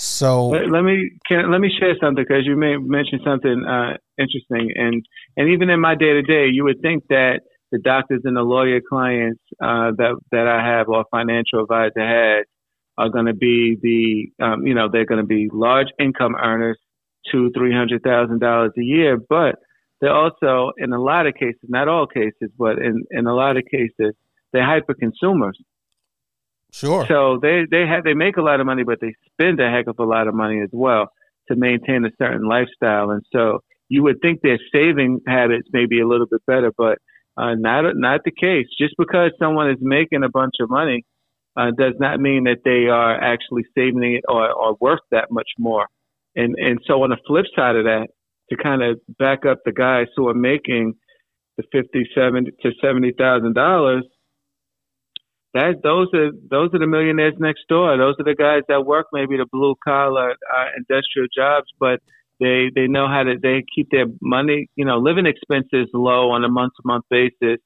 So 0.00 0.48
let, 0.48 0.70
let 0.70 0.82
me 0.82 1.10
can, 1.28 1.50
let 1.50 1.60
me 1.60 1.70
share 1.78 1.94
something 2.00 2.24
because 2.26 2.46
you 2.46 2.56
may 2.56 2.78
mention 2.78 3.20
something 3.22 3.66
uh, 3.68 3.98
interesting, 4.18 4.72
and 4.74 5.04
and 5.36 5.50
even 5.50 5.68
in 5.68 5.78
my 5.78 5.94
day 5.94 6.14
to 6.14 6.22
day, 6.22 6.46
you 6.46 6.64
would 6.64 6.80
think 6.80 7.04
that 7.10 7.40
the 7.70 7.78
doctors 7.78 8.22
and 8.24 8.34
the 8.34 8.40
lawyer 8.40 8.80
clients 8.80 9.42
uh, 9.62 9.92
that 9.98 10.18
that 10.32 10.46
I 10.46 10.66
have 10.66 10.88
or 10.88 11.04
financial 11.10 11.60
advisor 11.60 12.00
had 12.00 12.44
are 12.96 13.10
going 13.10 13.26
to 13.26 13.34
be 13.34 13.76
the, 13.82 14.44
um, 14.44 14.66
you 14.66 14.74
know, 14.74 14.88
they're 14.90 15.04
going 15.04 15.20
to 15.20 15.26
be 15.26 15.50
large 15.52 15.88
income 15.98 16.34
earners, 16.34 16.78
two, 17.30 17.50
three 17.54 17.72
hundred 17.72 18.02
thousand 18.02 18.40
dollars 18.40 18.72
a 18.78 18.82
year, 18.82 19.18
but 19.28 19.56
they're 20.00 20.14
also, 20.14 20.72
in 20.78 20.94
a 20.94 20.98
lot 20.98 21.26
of 21.26 21.34
cases, 21.34 21.60
not 21.68 21.88
all 21.88 22.06
cases, 22.06 22.50
but 22.58 22.78
in 22.78 23.04
in 23.10 23.26
a 23.26 23.34
lot 23.34 23.58
of 23.58 23.64
cases, 23.70 24.14
they're 24.54 24.64
hyper 24.64 24.94
consumers. 24.94 25.58
Sure. 26.72 27.06
So 27.06 27.38
they 27.40 27.66
they 27.70 27.86
have 27.86 28.04
they 28.04 28.14
make 28.14 28.36
a 28.36 28.42
lot 28.42 28.60
of 28.60 28.66
money, 28.66 28.84
but 28.84 29.00
they 29.00 29.14
spend 29.32 29.60
a 29.60 29.70
heck 29.70 29.86
of 29.86 29.98
a 29.98 30.04
lot 30.04 30.28
of 30.28 30.34
money 30.34 30.60
as 30.60 30.70
well 30.72 31.10
to 31.48 31.56
maintain 31.56 32.04
a 32.04 32.10
certain 32.18 32.46
lifestyle. 32.46 33.10
And 33.10 33.22
so 33.32 33.60
you 33.88 34.02
would 34.04 34.20
think 34.22 34.40
their 34.40 34.58
saving 34.72 35.20
habits 35.26 35.68
may 35.72 35.86
be 35.86 36.00
a 36.00 36.06
little 36.06 36.26
bit 36.26 36.42
better, 36.46 36.72
but 36.76 36.98
Uh, 37.36 37.54
not 37.54 37.82
not 37.96 38.20
the 38.24 38.34
case. 38.46 38.68
Just 38.82 38.94
because 38.98 39.30
someone 39.38 39.70
is 39.70 39.78
making 39.80 40.24
a 40.24 40.28
bunch 40.28 40.56
of 40.60 40.68
money 40.68 41.04
uh, 41.56 41.70
does 41.82 41.94
not 41.98 42.20
mean 42.20 42.44
that 42.44 42.62
they 42.64 42.82
are 42.88 43.14
actually 43.32 43.64
saving 43.76 44.02
it 44.16 44.24
or, 44.28 44.44
or 44.52 44.76
worth 44.80 45.04
that 45.10 45.28
much 45.30 45.50
more. 45.56 45.86
And 46.34 46.54
and 46.66 46.80
so 46.86 47.02
on 47.04 47.10
the 47.10 47.22
flip 47.26 47.46
side 47.56 47.76
of 47.76 47.84
that, 47.84 48.08
to 48.48 48.56
kind 48.56 48.82
of 48.82 49.00
back 49.18 49.46
up 49.50 49.58
the 49.64 49.72
guys 49.72 50.08
who 50.16 50.28
are 50.28 50.34
making 50.52 50.94
the 51.56 51.64
fifty 51.72 52.04
seven 52.16 52.40
to 52.62 52.68
seventy 52.84 53.12
thousand 53.22 53.54
dollars, 53.54 54.04
that 55.54 55.82
those 55.82 56.08
are 56.14 56.30
those 56.50 56.70
are 56.74 56.78
the 56.78 56.86
millionaires 56.86 57.34
next 57.38 57.66
door. 57.68 57.96
Those 57.96 58.14
are 58.18 58.24
the 58.24 58.34
guys 58.34 58.62
that 58.68 58.86
work 58.86 59.06
maybe 59.12 59.36
the 59.36 59.46
blue 59.50 59.74
collar 59.82 60.30
uh, 60.32 60.66
industrial 60.76 61.26
jobs, 61.34 61.66
but 61.78 62.00
they 62.38 62.70
they 62.74 62.86
know 62.86 63.08
how 63.08 63.24
to 63.24 63.34
they 63.40 63.64
keep 63.74 63.88
their 63.90 64.06
money, 64.22 64.68
you 64.76 64.84
know, 64.84 64.98
living 64.98 65.26
expenses 65.26 65.88
low 65.92 66.30
on 66.30 66.44
a 66.44 66.48
month 66.48 66.72
to 66.76 66.82
month 66.84 67.04
basis, 67.10 67.58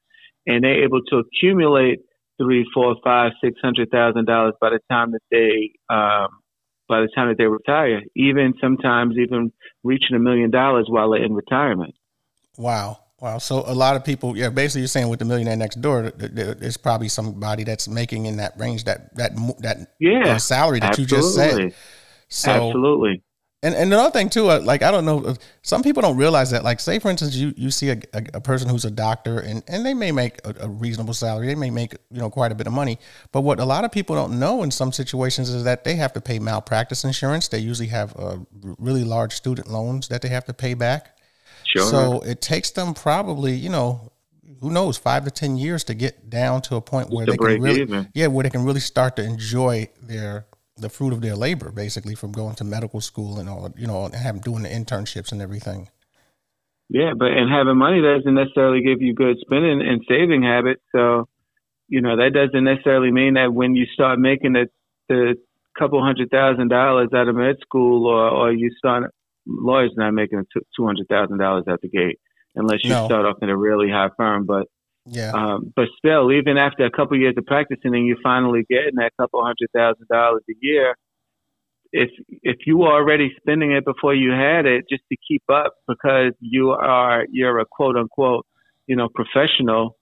and 0.46 0.64
they're 0.64 0.84
able 0.84 1.02
to 1.10 1.18
accumulate 1.18 2.00
three, 2.38 2.66
four, 2.74 2.96
five, 3.04 3.32
six 3.42 3.58
hundred 3.62 3.90
thousand 3.90 4.26
dollars 4.26 4.54
by 4.60 4.70
the 4.70 4.80
time 4.90 5.12
that 5.12 5.22
they 5.30 5.72
um, 5.94 6.28
by 6.88 7.00
the 7.00 7.08
time 7.14 7.28
that 7.28 7.38
they 7.38 7.46
retire. 7.46 8.00
Even 8.16 8.54
sometimes 8.60 9.16
even 9.18 9.52
reaching 9.82 10.16
a 10.16 10.20
million 10.20 10.50
dollars 10.50 10.86
while 10.88 11.10
they're 11.10 11.24
in 11.24 11.34
retirement. 11.34 11.94
Wow. 12.56 13.03
Wow. 13.24 13.38
So 13.38 13.64
a 13.66 13.72
lot 13.72 13.96
of 13.96 14.04
people, 14.04 14.36
yeah, 14.36 14.50
basically 14.50 14.82
you're 14.82 14.88
saying 14.88 15.08
with 15.08 15.18
the 15.18 15.24
millionaire 15.24 15.56
next 15.56 15.80
door, 15.80 16.10
there's 16.10 16.76
probably 16.76 17.08
somebody 17.08 17.64
that's 17.64 17.88
making 17.88 18.26
in 18.26 18.36
that 18.36 18.52
range 18.58 18.84
that 18.84 19.16
that 19.16 19.34
that 19.60 19.94
yeah 19.98 20.34
uh, 20.34 20.38
salary 20.38 20.78
that 20.80 20.90
absolutely. 20.90 21.16
you 21.16 21.22
just 21.22 21.34
said. 21.34 21.74
So 22.28 22.50
absolutely. 22.50 23.22
And, 23.62 23.74
and 23.74 23.90
another 23.94 24.10
thing 24.10 24.28
too, 24.28 24.50
uh, 24.50 24.60
like 24.62 24.82
I 24.82 24.90
don't 24.90 25.06
know, 25.06 25.36
some 25.62 25.82
people 25.82 26.02
don't 26.02 26.18
realize 26.18 26.50
that. 26.50 26.64
Like, 26.64 26.80
say 26.80 26.98
for 26.98 27.10
instance, 27.10 27.34
you 27.34 27.54
you 27.56 27.70
see 27.70 27.88
a, 27.88 27.96
a, 28.12 28.24
a 28.34 28.40
person 28.42 28.68
who's 28.68 28.84
a 28.84 28.90
doctor, 28.90 29.38
and, 29.38 29.64
and 29.68 29.86
they 29.86 29.94
may 29.94 30.12
make 30.12 30.46
a, 30.46 30.54
a, 30.60 30.68
reasonable 30.68 31.14
salary, 31.14 31.46
they 31.46 31.54
may 31.54 31.70
make 31.70 31.94
you 32.10 32.18
know 32.18 32.28
quite 32.28 32.52
a 32.52 32.54
bit 32.54 32.66
of 32.66 32.74
money. 32.74 32.98
But 33.32 33.40
what 33.40 33.58
a 33.58 33.64
lot 33.64 33.84
of 33.84 33.90
people 33.90 34.16
don't 34.16 34.38
know 34.38 34.64
in 34.64 34.70
some 34.70 34.92
situations 34.92 35.48
is 35.48 35.64
that 35.64 35.82
they 35.82 35.94
have 35.94 36.12
to 36.12 36.20
pay 36.20 36.38
malpractice 36.38 37.04
insurance. 37.04 37.48
They 37.48 37.60
usually 37.60 37.88
have 37.88 38.14
uh, 38.18 38.36
really 38.78 39.02
large 39.02 39.32
student 39.32 39.70
loans 39.70 40.08
that 40.08 40.20
they 40.20 40.28
have 40.28 40.44
to 40.44 40.52
pay 40.52 40.74
back. 40.74 41.13
Sure. 41.76 41.90
So 41.90 42.20
it 42.20 42.40
takes 42.40 42.70
them 42.70 42.94
probably 42.94 43.54
you 43.54 43.70
know 43.70 44.12
who 44.60 44.70
knows 44.70 44.96
five 44.96 45.24
to 45.24 45.30
ten 45.30 45.56
years 45.56 45.84
to 45.84 45.94
get 45.94 46.30
down 46.30 46.62
to 46.62 46.76
a 46.76 46.80
point 46.80 47.10
where 47.10 47.26
they 47.26 47.36
can 47.36 47.60
really 47.60 47.82
even. 47.82 48.08
yeah 48.14 48.28
where 48.28 48.42
they 48.44 48.50
can 48.50 48.64
really 48.64 48.80
start 48.80 49.16
to 49.16 49.24
enjoy 49.24 49.88
their 50.02 50.46
the 50.76 50.88
fruit 50.88 51.12
of 51.12 51.20
their 51.20 51.36
labor, 51.36 51.70
basically, 51.70 52.14
from 52.14 52.32
going 52.32 52.54
to 52.56 52.64
medical 52.64 53.00
school 53.00 53.38
and 53.38 53.48
all, 53.48 53.72
you 53.76 53.86
know, 53.86 54.06
and 54.06 54.14
having 54.14 54.40
doing 54.40 54.62
the 54.62 54.68
internships 54.68 55.32
and 55.32 55.40
everything. 55.40 55.88
Yeah, 56.88 57.12
but 57.16 57.28
and 57.28 57.50
having 57.50 57.76
money 57.76 58.02
doesn't 58.02 58.34
necessarily 58.34 58.82
give 58.82 59.00
you 59.00 59.14
good 59.14 59.38
spending 59.40 59.80
and 59.80 60.02
saving 60.08 60.42
habits. 60.42 60.82
So, 60.92 61.28
you 61.88 62.00
know, 62.00 62.16
that 62.16 62.32
doesn't 62.34 62.64
necessarily 62.64 63.10
mean 63.10 63.34
that 63.34 63.54
when 63.54 63.74
you 63.74 63.86
start 63.94 64.18
making 64.18 64.54
the 64.54 64.68
the 65.08 65.36
couple 65.78 66.02
hundred 66.02 66.30
thousand 66.30 66.68
dollars 66.68 67.08
out 67.14 67.28
of 67.28 67.36
med 67.36 67.56
school, 67.60 68.06
or 68.06 68.28
or 68.28 68.52
you 68.52 68.70
start 68.76 69.14
lawyers 69.46 69.92
not 69.96 70.12
making 70.12 70.44
two 70.54 70.86
hundred 70.86 71.08
thousand 71.08 71.38
dollars 71.38 71.64
at 71.68 71.80
the 71.80 71.88
gate 71.88 72.18
unless 72.54 72.80
you 72.82 72.90
no. 72.90 73.06
start 73.06 73.26
off 73.26 73.36
in 73.42 73.48
a 73.48 73.56
really 73.56 73.90
high 73.90 74.10
firm. 74.16 74.46
But 74.46 74.66
yeah. 75.06 75.32
Um, 75.32 75.72
but 75.76 75.86
still, 75.98 76.32
even 76.32 76.56
after 76.56 76.84
a 76.84 76.90
couple 76.90 77.16
of 77.16 77.20
years 77.20 77.34
of 77.36 77.44
practicing 77.44 77.94
and 77.94 78.06
you 78.06 78.16
finally 78.22 78.64
getting 78.68 78.96
that 78.96 79.12
couple 79.20 79.44
hundred 79.44 79.68
thousand 79.74 80.06
dollars 80.08 80.42
a 80.48 80.54
year, 80.60 80.94
if 81.92 82.10
if 82.42 82.56
you 82.66 82.78
were 82.78 82.92
already 82.92 83.32
spending 83.36 83.72
it 83.72 83.84
before 83.84 84.14
you 84.14 84.30
had 84.30 84.66
it 84.66 84.84
just 84.88 85.02
to 85.12 85.16
keep 85.28 85.42
up 85.52 85.74
because 85.86 86.32
you 86.40 86.70
are 86.70 87.26
you're 87.30 87.60
a 87.60 87.66
quote 87.70 87.96
unquote 87.96 88.46
you 88.86 88.96
know 88.96 89.08
professional, 89.14 89.96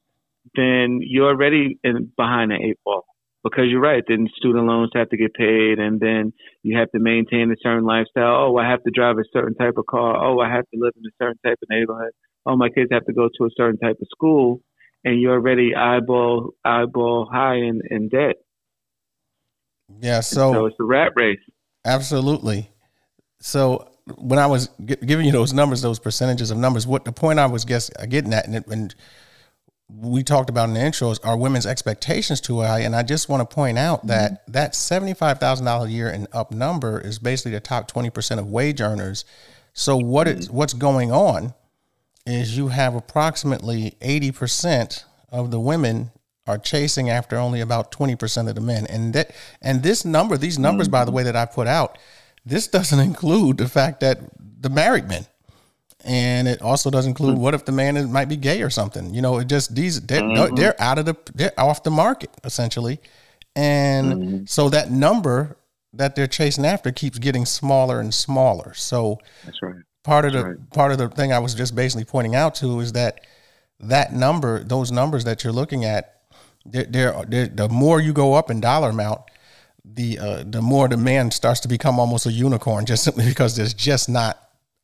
then 0.54 1.00
you're 1.02 1.28
already 1.28 1.78
in 1.82 2.12
behind 2.16 2.50
the 2.52 2.56
eight 2.56 2.78
ball. 2.84 3.04
Because 3.44 3.64
you're 3.68 3.80
right, 3.80 4.04
then 4.06 4.28
student 4.36 4.66
loans 4.66 4.90
have 4.94 5.08
to 5.10 5.16
get 5.16 5.34
paid, 5.34 5.78
and 5.80 5.98
then 5.98 6.32
you 6.62 6.78
have 6.78 6.90
to 6.92 7.00
maintain 7.00 7.50
a 7.50 7.56
certain 7.60 7.84
lifestyle. 7.84 8.46
Oh, 8.46 8.56
I 8.56 8.68
have 8.70 8.82
to 8.84 8.90
drive 8.90 9.18
a 9.18 9.24
certain 9.32 9.54
type 9.54 9.74
of 9.76 9.86
car. 9.86 10.16
Oh, 10.16 10.38
I 10.38 10.48
have 10.48 10.64
to 10.72 10.80
live 10.80 10.92
in 10.96 11.02
a 11.04 11.14
certain 11.20 11.38
type 11.44 11.58
of 11.60 11.68
neighborhood. 11.68 12.12
Oh, 12.46 12.56
my 12.56 12.68
kids 12.68 12.90
have 12.92 13.04
to 13.06 13.12
go 13.12 13.28
to 13.28 13.44
a 13.44 13.50
certain 13.56 13.78
type 13.78 13.96
of 14.00 14.06
school 14.10 14.60
and 15.04 15.20
you're 15.20 15.34
already 15.34 15.74
eyeball 15.74 16.54
eyeball 16.64 17.28
high 17.30 17.56
in, 17.56 17.80
in 17.90 18.08
debt. 18.08 18.36
Yeah, 20.00 20.20
so, 20.20 20.52
so 20.52 20.66
it's 20.66 20.76
a 20.80 20.84
rat 20.84 21.12
race. 21.16 21.40
Absolutely. 21.84 22.70
So 23.40 23.88
when 24.16 24.38
I 24.38 24.46
was 24.46 24.68
giving 24.84 25.26
you 25.26 25.32
those 25.32 25.52
numbers, 25.52 25.82
those 25.82 25.98
percentages 25.98 26.50
of 26.50 26.58
numbers, 26.58 26.86
what 26.86 27.04
the 27.04 27.12
point 27.12 27.38
I 27.38 27.46
was 27.46 27.64
guess 27.64 27.90
getting 28.08 28.32
at, 28.32 28.46
and, 28.46 28.56
it, 28.56 28.66
and 28.68 28.94
we 29.94 30.22
talked 30.22 30.50
about 30.50 30.68
in 30.68 30.74
the 30.74 30.80
intros, 30.80 31.18
are 31.24 31.36
women's 31.36 31.66
expectations 31.66 32.40
too 32.40 32.60
high? 32.60 32.80
And 32.80 32.96
I 32.96 33.02
just 33.02 33.28
want 33.28 33.48
to 33.48 33.54
point 33.54 33.78
out 33.78 34.00
mm-hmm. 34.00 34.08
that 34.08 34.42
that 34.48 34.74
five 35.16 35.38
thousand 35.38 35.66
dollars 35.66 35.90
a 35.90 35.92
year 35.92 36.08
and 36.08 36.26
up 36.32 36.50
number 36.50 37.00
is 37.00 37.18
basically 37.18 37.52
the 37.52 37.60
top 37.60 37.88
twenty 37.88 38.10
percent 38.10 38.40
of 38.40 38.46
wage 38.46 38.80
earners. 38.80 39.24
So 39.72 39.96
what 39.96 40.26
mm-hmm. 40.26 40.38
is 40.38 40.50
what's 40.50 40.74
going 40.74 41.12
on? 41.12 41.54
is 42.26 42.56
you 42.56 42.68
have 42.68 42.94
approximately 42.94 43.96
80% 44.00 45.04
of 45.30 45.50
the 45.50 45.60
women 45.60 46.10
are 46.46 46.58
chasing 46.58 47.10
after 47.10 47.36
only 47.36 47.60
about 47.60 47.92
20% 47.92 48.48
of 48.48 48.54
the 48.54 48.60
men. 48.60 48.86
And 48.86 49.12
that 49.14 49.32
and 49.60 49.82
this 49.82 50.04
number, 50.04 50.36
these 50.36 50.58
numbers 50.58 50.86
mm-hmm. 50.86 50.92
by 50.92 51.04
the 51.04 51.10
mm-hmm. 51.10 51.16
way 51.16 51.22
that 51.24 51.36
I 51.36 51.46
put 51.46 51.66
out, 51.66 51.98
this 52.44 52.66
doesn't 52.66 52.98
include 52.98 53.58
the 53.58 53.68
fact 53.68 54.00
that 54.00 54.18
the 54.60 54.70
married 54.70 55.08
men. 55.08 55.26
And 56.04 56.48
it 56.48 56.60
also 56.60 56.90
does 56.90 57.06
include 57.06 57.34
mm-hmm. 57.34 57.42
what 57.42 57.54
if 57.54 57.64
the 57.64 57.72
man 57.72 57.96
is, 57.96 58.06
might 58.06 58.28
be 58.28 58.36
gay 58.36 58.62
or 58.62 58.70
something. 58.70 59.14
You 59.14 59.22
know, 59.22 59.38
it 59.38 59.46
just 59.46 59.74
these 59.74 60.00
they're, 60.00 60.20
mm-hmm. 60.20 60.54
they're 60.54 60.80
out 60.80 60.98
of 60.98 61.06
the 61.06 61.16
they're 61.34 61.58
off 61.58 61.82
the 61.82 61.90
market 61.90 62.30
essentially. 62.44 63.00
And 63.54 64.12
mm-hmm. 64.12 64.44
so 64.46 64.68
that 64.70 64.90
number 64.90 65.56
that 65.92 66.16
they're 66.16 66.26
chasing 66.26 66.64
after 66.64 66.90
keeps 66.90 67.18
getting 67.18 67.46
smaller 67.46 68.00
and 68.00 68.12
smaller. 68.12 68.74
So 68.74 69.18
That's 69.44 69.62
right 69.62 69.76
part 70.02 70.24
of 70.24 70.32
the 70.32 70.44
right. 70.44 70.70
part 70.70 70.92
of 70.92 70.98
the 70.98 71.08
thing 71.08 71.32
I 71.32 71.38
was 71.38 71.54
just 71.54 71.74
basically 71.74 72.04
pointing 72.04 72.34
out 72.34 72.54
to 72.56 72.80
is 72.80 72.92
that 72.92 73.20
that 73.80 74.12
number, 74.12 74.62
those 74.62 74.92
numbers 74.92 75.24
that 75.24 75.42
you're 75.42 75.52
looking 75.52 75.84
at, 75.84 76.20
they're, 76.64 76.84
they're, 76.84 77.24
they're, 77.26 77.46
the 77.48 77.68
more 77.68 78.00
you 78.00 78.12
go 78.12 78.34
up 78.34 78.50
in 78.50 78.60
dollar 78.60 78.90
amount, 78.90 79.22
the 79.84 80.18
uh, 80.18 80.44
the 80.46 80.62
more 80.62 80.88
the 80.88 80.96
man 80.96 81.30
starts 81.30 81.60
to 81.60 81.68
become 81.68 81.98
almost 81.98 82.26
a 82.26 82.32
unicorn, 82.32 82.86
just 82.86 83.04
simply 83.04 83.26
because 83.26 83.56
there's 83.56 83.74
just 83.74 84.08
not 84.08 84.38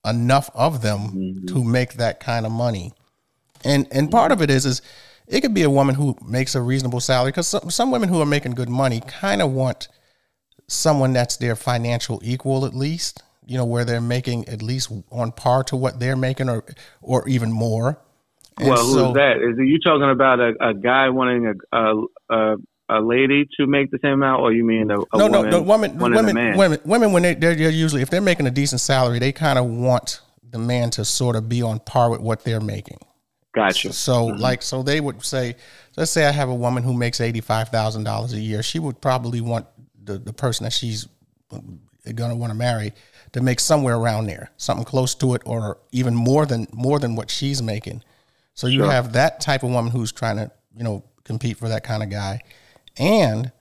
enough 0.08 0.50
of 0.54 0.82
them 0.82 1.00
mm-hmm. 1.00 1.46
to 1.46 1.64
make 1.64 1.94
that 1.94 2.20
kind 2.20 2.46
of 2.46 2.52
money. 2.52 2.92
And 3.64 3.86
and 3.90 4.10
part 4.10 4.32
of 4.32 4.42
it 4.42 4.50
is 4.50 4.64
is 4.64 4.82
it 5.26 5.40
could 5.40 5.54
be 5.54 5.62
a 5.62 5.70
woman 5.70 5.94
who 5.94 6.16
makes 6.24 6.54
a 6.54 6.60
reasonable 6.60 7.00
salary 7.00 7.30
because 7.30 7.48
some, 7.48 7.70
some 7.70 7.90
women 7.90 8.08
who 8.08 8.20
are 8.20 8.26
making 8.26 8.52
good 8.52 8.68
money 8.68 9.02
kind 9.06 9.42
of 9.42 9.52
want 9.52 9.88
someone 10.68 11.12
that's 11.12 11.36
their 11.36 11.56
financial 11.56 12.20
equal 12.22 12.64
at 12.64 12.74
least 12.74 13.22
you 13.48 13.56
know, 13.56 13.64
where 13.64 13.84
they're 13.84 14.00
making 14.00 14.46
at 14.46 14.60
least 14.60 14.92
on 15.10 15.32
par 15.32 15.64
to 15.64 15.76
what 15.76 15.98
they're 15.98 16.16
making 16.16 16.50
or 16.50 16.64
or 17.00 17.26
even 17.26 17.50
more. 17.50 17.98
And 18.58 18.68
well, 18.68 18.84
who's 18.84 18.94
so, 18.94 19.12
that? 19.14 19.38
Is 19.38 19.56
you 19.58 19.80
talking 19.80 20.10
about 20.10 20.38
a, 20.38 20.52
a 20.60 20.74
guy 20.74 21.08
wanting 21.08 21.46
a, 21.46 21.76
a, 21.76 22.04
a 22.28 22.56
lady 22.88 23.46
to 23.58 23.66
make 23.66 23.90
the 23.90 23.98
same 24.02 24.14
amount, 24.14 24.40
or 24.40 24.52
you 24.52 24.64
mean 24.64 24.90
a, 24.90 24.94
a 24.94 25.04
no, 25.14 25.28
woman, 25.28 25.50
no, 25.50 25.62
women, 25.62 25.98
the 25.98 26.04
women, 26.04 26.56
women, 26.56 26.80
women, 26.84 27.12
when 27.12 27.22
they, 27.22 27.34
they're, 27.34 27.54
they're 27.54 27.70
usually 27.70 28.02
if 28.02 28.10
they're 28.10 28.20
making 28.20 28.46
a 28.46 28.50
decent 28.50 28.80
salary, 28.80 29.18
they 29.18 29.32
kind 29.32 29.58
of 29.58 29.66
want 29.66 30.20
the 30.50 30.58
man 30.58 30.90
to 30.90 31.04
sort 31.04 31.36
of 31.36 31.48
be 31.48 31.60
on 31.62 31.78
par 31.80 32.10
with 32.10 32.20
what 32.20 32.44
they're 32.44 32.60
making. 32.60 32.98
Gotcha. 33.54 33.92
So, 33.92 34.28
mm-hmm. 34.28 34.40
like, 34.40 34.62
so 34.62 34.82
they 34.82 35.00
would 35.00 35.24
say, 35.24 35.56
let's 35.96 36.10
say 36.10 36.26
I 36.26 36.30
have 36.30 36.48
a 36.48 36.54
woman 36.54 36.82
who 36.82 36.94
makes 36.94 37.20
eighty 37.20 37.40
five 37.40 37.68
thousand 37.68 38.04
dollars 38.04 38.32
a 38.32 38.40
year. 38.40 38.62
She 38.62 38.78
would 38.78 39.00
probably 39.00 39.40
want 39.40 39.66
the 40.04 40.18
the 40.18 40.32
person 40.32 40.64
that 40.64 40.72
she's 40.72 41.08
going 41.50 42.30
to 42.30 42.36
want 42.36 42.50
to 42.50 42.58
marry 42.58 42.92
to 43.32 43.42
make 43.42 43.60
somewhere 43.60 43.96
around 43.96 44.26
there, 44.26 44.50
something 44.56 44.84
close 44.84 45.14
to 45.16 45.34
it, 45.34 45.42
or 45.44 45.78
even 45.92 46.14
more 46.14 46.46
than 46.46 46.66
more 46.72 46.98
than 46.98 47.16
what 47.16 47.30
she's 47.30 47.60
making. 47.60 48.02
So 48.54 48.66
you 48.66 48.80
sure. 48.80 48.90
have 48.90 49.12
that 49.12 49.40
type 49.40 49.62
of 49.62 49.70
woman 49.70 49.92
who's 49.92 50.12
trying 50.12 50.36
to, 50.36 50.50
you 50.76 50.84
know, 50.84 51.04
compete 51.24 51.56
for 51.56 51.68
that 51.68 51.84
kind 51.84 52.02
of 52.02 52.10
guy, 52.10 52.40
and 52.98 53.52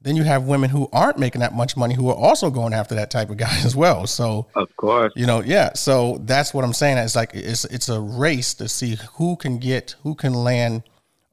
then 0.00 0.16
you 0.16 0.22
have 0.22 0.44
women 0.44 0.68
who 0.68 0.88
aren't 0.92 1.18
making 1.18 1.40
that 1.40 1.54
much 1.54 1.76
money 1.76 1.94
who 1.94 2.10
are 2.10 2.14
also 2.14 2.50
going 2.50 2.74
after 2.74 2.94
that 2.94 3.10
type 3.10 3.30
of 3.30 3.38
guy 3.38 3.58
as 3.64 3.74
well. 3.74 4.06
So 4.06 4.46
of 4.54 4.74
course, 4.76 5.12
you 5.16 5.26
know, 5.26 5.40
yeah. 5.40 5.72
So 5.74 6.18
that's 6.22 6.52
what 6.52 6.64
I'm 6.64 6.74
saying. 6.74 6.98
It's 6.98 7.16
like 7.16 7.30
it's 7.34 7.64
it's 7.66 7.88
a 7.88 8.00
race 8.00 8.54
to 8.54 8.68
see 8.68 8.96
who 9.14 9.36
can 9.36 9.58
get 9.58 9.96
who 10.02 10.14
can 10.14 10.34
land 10.34 10.82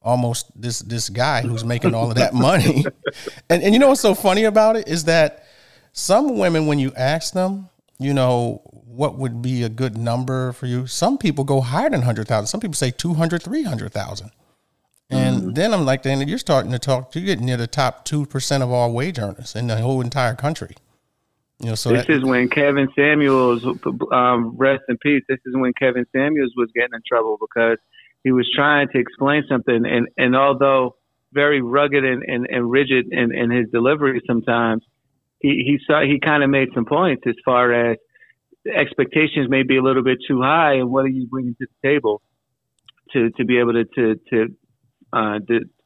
almost 0.01 0.50
this 0.60 0.80
this 0.80 1.10
guy 1.10 1.41
who's 1.41 1.63
making 1.63 1.94
all 1.94 2.10
of 2.10 2.15
that 2.15 2.34
money. 2.50 2.86
and 3.50 3.62
and 3.62 3.74
you 3.74 3.80
know 3.80 3.89
what's 3.89 4.01
so 4.01 4.15
funny 4.15 4.46
about 4.46 4.75
it 4.75 4.88
is 4.88 5.03
that 5.06 5.46
some 5.94 6.38
women, 6.38 6.68
when 6.68 6.80
you 6.80 6.94
ask 6.96 7.34
them, 7.34 7.70
you 8.00 8.13
know, 8.13 8.62
what 8.63 9.18
would 9.18 9.41
be 9.41 9.63
a 9.63 9.70
good 9.70 9.98
number 9.98 10.53
for 10.53 10.65
you? 10.65 10.88
Some 10.88 11.18
people 11.18 11.44
go 11.44 11.62
higher 11.62 11.89
than 11.89 12.00
100,000. 12.00 12.48
Some 12.48 12.60
people 12.60 12.75
say 12.75 12.91
200, 12.91 13.44
300,000. 13.44 14.32
And 15.12 15.38
mm-hmm. 15.38 15.51
then 15.53 15.74
I'm 15.74 15.86
like, 15.86 16.03
then 16.03 16.25
you're 16.27 16.38
starting 16.38 16.72
to 16.72 16.80
talk, 16.80 17.13
you're 17.13 17.25
getting 17.25 17.46
near 17.46 17.58
the 17.58 17.68
top 17.68 18.08
2% 18.08 18.62
of 18.62 18.72
all 18.72 18.94
wage 18.94 19.20
earners 19.20 19.56
in 19.56 19.68
the 19.68 19.77
whole 19.77 20.01
entire 20.01 20.36
country. 20.36 20.75
You 21.60 21.70
know, 21.70 21.75
so 21.75 21.89
this 21.89 22.08
that, 22.08 22.13
is 22.13 22.24
when 22.24 22.50
Kevin 22.50 22.88
Samuels, 22.96 23.63
um, 24.12 24.56
rest 24.58 24.84
in 24.89 24.98
peace. 24.98 25.24
This 25.30 25.38
is 25.46 25.56
when 25.56 25.74
Kevin 25.74 26.06
Samuels 26.12 26.53
was 26.58 26.70
getting 26.74 26.94
in 26.94 27.01
trouble 27.08 27.38
because 27.39 27.77
he 28.24 28.32
was 28.32 28.50
trying 28.56 28.88
to 28.89 28.98
explain 29.00 29.44
something, 29.48 29.86
and 29.86 30.08
and 30.18 30.36
although 30.36 30.96
very 31.34 31.62
rugged 31.62 32.03
and, 32.03 32.24
and, 32.24 32.48
and 32.50 32.70
rigid 32.70 33.08
in, 33.12 33.34
in 33.34 33.51
his 33.51 33.70
delivery 33.70 34.22
sometimes, 34.25 34.84
he 35.39 35.63
he 35.65 35.80
saw 35.86 36.01
he 36.01 36.20
kind 36.20 36.44
of 36.44 36.50
made 36.50 36.70
some 36.74 36.86
points 36.86 37.24
as 37.27 37.36
far 37.46 37.91
as 37.91 37.98
expectations 38.65 39.48
may 39.48 39.62
be 39.62 39.77
a 39.77 39.84
little 39.84 40.03
bit 40.03 40.18
too 40.27 40.41
high, 40.41 40.74
and 40.74 40.89
what 40.89 41.06
are 41.06 41.10
you 41.10 41.27
bringing 41.27 41.53
to 41.56 41.68
the 41.68 41.88
table 41.88 42.24
to 43.13 43.30
to 43.32 43.46
be 43.46 43.60
able 43.60 43.74
to 43.74 43.86
to 43.86 44.15
to 44.32 44.56
uh, 45.13 45.39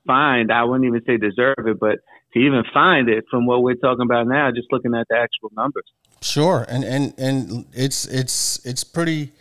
find? 0.05 0.51
I 0.51 0.63
wouldn't 0.63 0.85
even 0.85 1.01
say 1.05 1.17
deserve 1.17 1.67
it, 1.67 1.79
but 1.79 1.99
to 2.33 2.39
even 2.39 2.63
find 2.73 3.09
it 3.09 3.25
from 3.29 3.45
what 3.45 3.63
we're 3.63 3.75
talking 3.75 4.05
about 4.05 4.27
now, 4.27 4.51
just 4.51 4.67
looking 4.71 4.93
at 4.95 5.07
the 5.09 5.15
actual 5.15 5.51
numbers. 5.55 5.85
Sure, 6.21 6.65
and 6.67 6.83
and 6.83 7.13
and 7.17 7.65
it's 7.73 8.05
it's 8.05 8.65
it's 8.65 8.83
pretty 8.83 9.31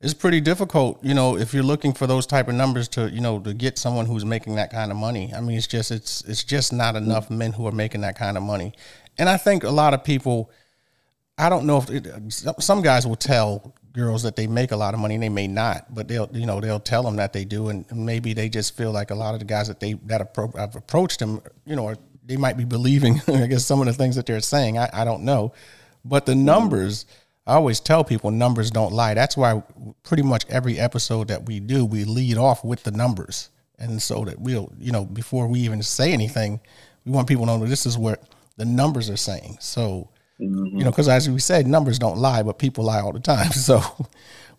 it's 0.00 0.14
pretty 0.14 0.40
difficult, 0.40 1.02
you 1.02 1.12
know, 1.12 1.36
if 1.36 1.52
you're 1.52 1.64
looking 1.64 1.92
for 1.92 2.06
those 2.06 2.24
type 2.24 2.46
of 2.46 2.54
numbers 2.54 2.86
to, 2.88 3.10
you 3.10 3.20
know, 3.20 3.40
to 3.40 3.52
get 3.52 3.78
someone 3.78 4.06
who's 4.06 4.24
making 4.24 4.54
that 4.54 4.70
kind 4.70 4.92
of 4.92 4.96
money. 4.96 5.32
I 5.34 5.40
mean, 5.40 5.56
it's 5.56 5.66
just 5.66 5.90
it's 5.90 6.22
it's 6.22 6.44
just 6.44 6.72
not 6.72 6.94
enough 6.94 7.30
men 7.30 7.52
who 7.52 7.66
are 7.66 7.72
making 7.72 8.02
that 8.02 8.16
kind 8.16 8.36
of 8.36 8.42
money. 8.42 8.72
And 9.18 9.28
I 9.28 9.36
think 9.36 9.64
a 9.64 9.70
lot 9.70 9.94
of 9.94 10.04
people 10.04 10.50
I 11.38 11.48
don't 11.48 11.66
know 11.66 11.78
if 11.78 11.88
it, 11.90 12.06
some 12.58 12.82
guys 12.82 13.06
will 13.06 13.16
tell 13.16 13.72
girls 13.92 14.22
that 14.24 14.36
they 14.36 14.46
make 14.46 14.72
a 14.72 14.76
lot 14.76 14.92
of 14.92 15.00
money 15.00 15.14
and 15.14 15.22
they 15.22 15.28
may 15.28 15.46
not, 15.46 15.92
but 15.94 16.08
they'll 16.08 16.28
you 16.32 16.46
know 16.46 16.60
they'll 16.60 16.80
tell 16.80 17.04
them 17.04 17.16
that 17.16 17.32
they 17.32 17.44
do, 17.44 17.68
and 17.68 17.86
maybe 17.92 18.32
they 18.32 18.48
just 18.48 18.76
feel 18.76 18.90
like 18.90 19.10
a 19.10 19.14
lot 19.14 19.34
of 19.34 19.40
the 19.40 19.46
guys 19.46 19.68
that 19.68 19.78
they 19.78 19.94
that 20.06 20.34
appro- 20.34 20.56
have 20.58 20.74
approached 20.74 21.20
them, 21.20 21.40
you 21.64 21.76
know, 21.76 21.94
they 22.24 22.36
might 22.36 22.56
be 22.56 22.64
believing 22.64 23.20
I 23.28 23.46
guess 23.46 23.64
some 23.64 23.80
of 23.80 23.86
the 23.86 23.92
things 23.92 24.16
that 24.16 24.26
they're 24.26 24.40
saying. 24.40 24.78
I, 24.78 24.90
I 24.92 25.04
don't 25.04 25.22
know, 25.24 25.52
but 26.04 26.26
the 26.26 26.34
numbers. 26.34 27.06
I 27.46 27.54
always 27.54 27.80
tell 27.80 28.04
people 28.04 28.30
numbers 28.30 28.70
don't 28.70 28.92
lie. 28.92 29.14
That's 29.14 29.34
why 29.34 29.62
pretty 30.02 30.22
much 30.22 30.44
every 30.50 30.78
episode 30.78 31.28
that 31.28 31.46
we 31.46 31.60
do, 31.60 31.86
we 31.86 32.04
lead 32.04 32.36
off 32.36 32.62
with 32.62 32.82
the 32.82 32.90
numbers, 32.90 33.48
and 33.78 34.02
so 34.02 34.22
that 34.26 34.38
we'll 34.38 34.70
you 34.78 34.92
know 34.92 35.06
before 35.06 35.46
we 35.46 35.60
even 35.60 35.82
say 35.82 36.12
anything, 36.12 36.60
we 37.06 37.12
want 37.12 37.26
people 37.26 37.46
to 37.46 37.56
know 37.56 37.64
this 37.64 37.86
is 37.86 37.96
what 37.96 38.22
the 38.58 38.66
numbers 38.66 39.08
are 39.08 39.16
saying. 39.16 39.56
So 39.60 40.10
Mm-hmm. 40.40 40.78
You 40.78 40.84
know, 40.84 40.90
because 40.90 41.08
as 41.08 41.28
we 41.28 41.40
said, 41.40 41.66
numbers 41.66 41.98
don't 41.98 42.18
lie, 42.18 42.42
but 42.42 42.58
people 42.58 42.84
lie 42.84 43.00
all 43.00 43.12
the 43.12 43.20
time. 43.20 43.50
So 43.52 43.82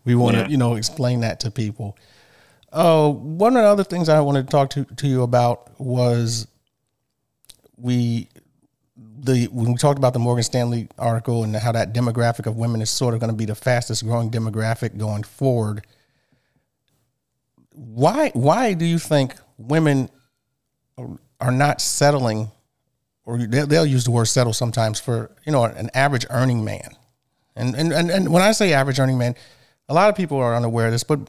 we 0.04 0.14
want 0.14 0.36
to, 0.36 0.42
yeah. 0.42 0.48
you 0.48 0.56
know, 0.56 0.76
explain 0.76 1.20
that 1.20 1.40
to 1.40 1.50
people. 1.50 1.96
Uh, 2.72 3.10
one 3.10 3.56
of 3.56 3.62
the 3.62 3.68
other 3.68 3.84
things 3.84 4.08
I 4.08 4.20
wanted 4.20 4.46
to 4.46 4.50
talk 4.50 4.70
to, 4.70 4.84
to 4.84 5.08
you 5.08 5.22
about 5.22 5.78
was 5.80 6.46
we 7.76 8.28
the 8.96 9.46
when 9.46 9.72
we 9.72 9.76
talked 9.76 9.98
about 9.98 10.12
the 10.12 10.18
Morgan 10.18 10.42
Stanley 10.42 10.88
article 10.98 11.44
and 11.44 11.54
how 11.56 11.72
that 11.72 11.92
demographic 11.92 12.46
of 12.46 12.56
women 12.56 12.80
is 12.80 12.90
sort 12.90 13.14
of 13.14 13.20
going 13.20 13.30
to 13.30 13.36
be 13.36 13.44
the 13.44 13.54
fastest 13.54 14.04
growing 14.04 14.30
demographic 14.30 14.96
going 14.96 15.22
forward. 15.22 15.86
Why 17.72 18.30
why 18.30 18.74
do 18.74 18.84
you 18.84 18.98
think 18.98 19.34
women 19.58 20.08
are 21.40 21.52
not 21.52 21.80
settling 21.80 22.50
or 23.30 23.38
they'll 23.46 23.86
use 23.86 24.04
the 24.04 24.10
word 24.10 24.26
settle 24.26 24.52
sometimes 24.52 25.00
for 25.00 25.30
you 25.44 25.52
know 25.52 25.64
an 25.64 25.90
average 25.94 26.26
earning 26.30 26.64
man. 26.64 26.96
And 27.56 27.74
and 27.74 27.92
and, 27.92 28.10
and 28.10 28.32
when 28.32 28.42
i 28.42 28.52
say 28.52 28.72
average 28.72 28.98
earning 29.00 29.18
man 29.18 29.34
a 29.88 29.94
lot 29.94 30.08
of 30.08 30.14
people 30.14 30.38
are 30.38 30.54
unaware 30.54 30.86
of 30.86 30.92
this 30.92 31.02
but 31.02 31.28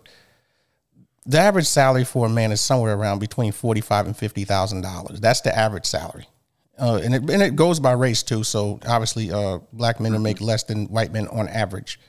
the 1.26 1.40
average 1.40 1.66
salary 1.66 2.04
for 2.04 2.26
a 2.26 2.30
man 2.30 2.52
is 2.52 2.62
somewhere 2.62 2.96
around 2.96 3.20
between 3.20 3.52
45 3.52 4.08
and 4.08 4.18
50 4.18 4.46
thousand 4.46 4.82
dollars. 4.82 5.20
That's 5.20 5.42
the 5.42 5.56
average 5.56 5.86
salary. 5.86 6.28
Uh, 6.80 7.00
and, 7.04 7.14
it, 7.14 7.30
and 7.30 7.44
it 7.44 7.56
goes 7.56 7.80
by 7.80 7.92
race 7.92 8.24
too. 8.24 8.44
So 8.44 8.80
obviously 8.88 9.32
uh, 9.32 9.60
black 9.72 10.00
men 10.00 10.14
mm-hmm. 10.14 10.24
make 10.24 10.42
less 10.42 10.64
than 10.64 10.88
white 10.88 11.12
men 11.12 11.28
on 11.28 11.48
average. 11.48 12.00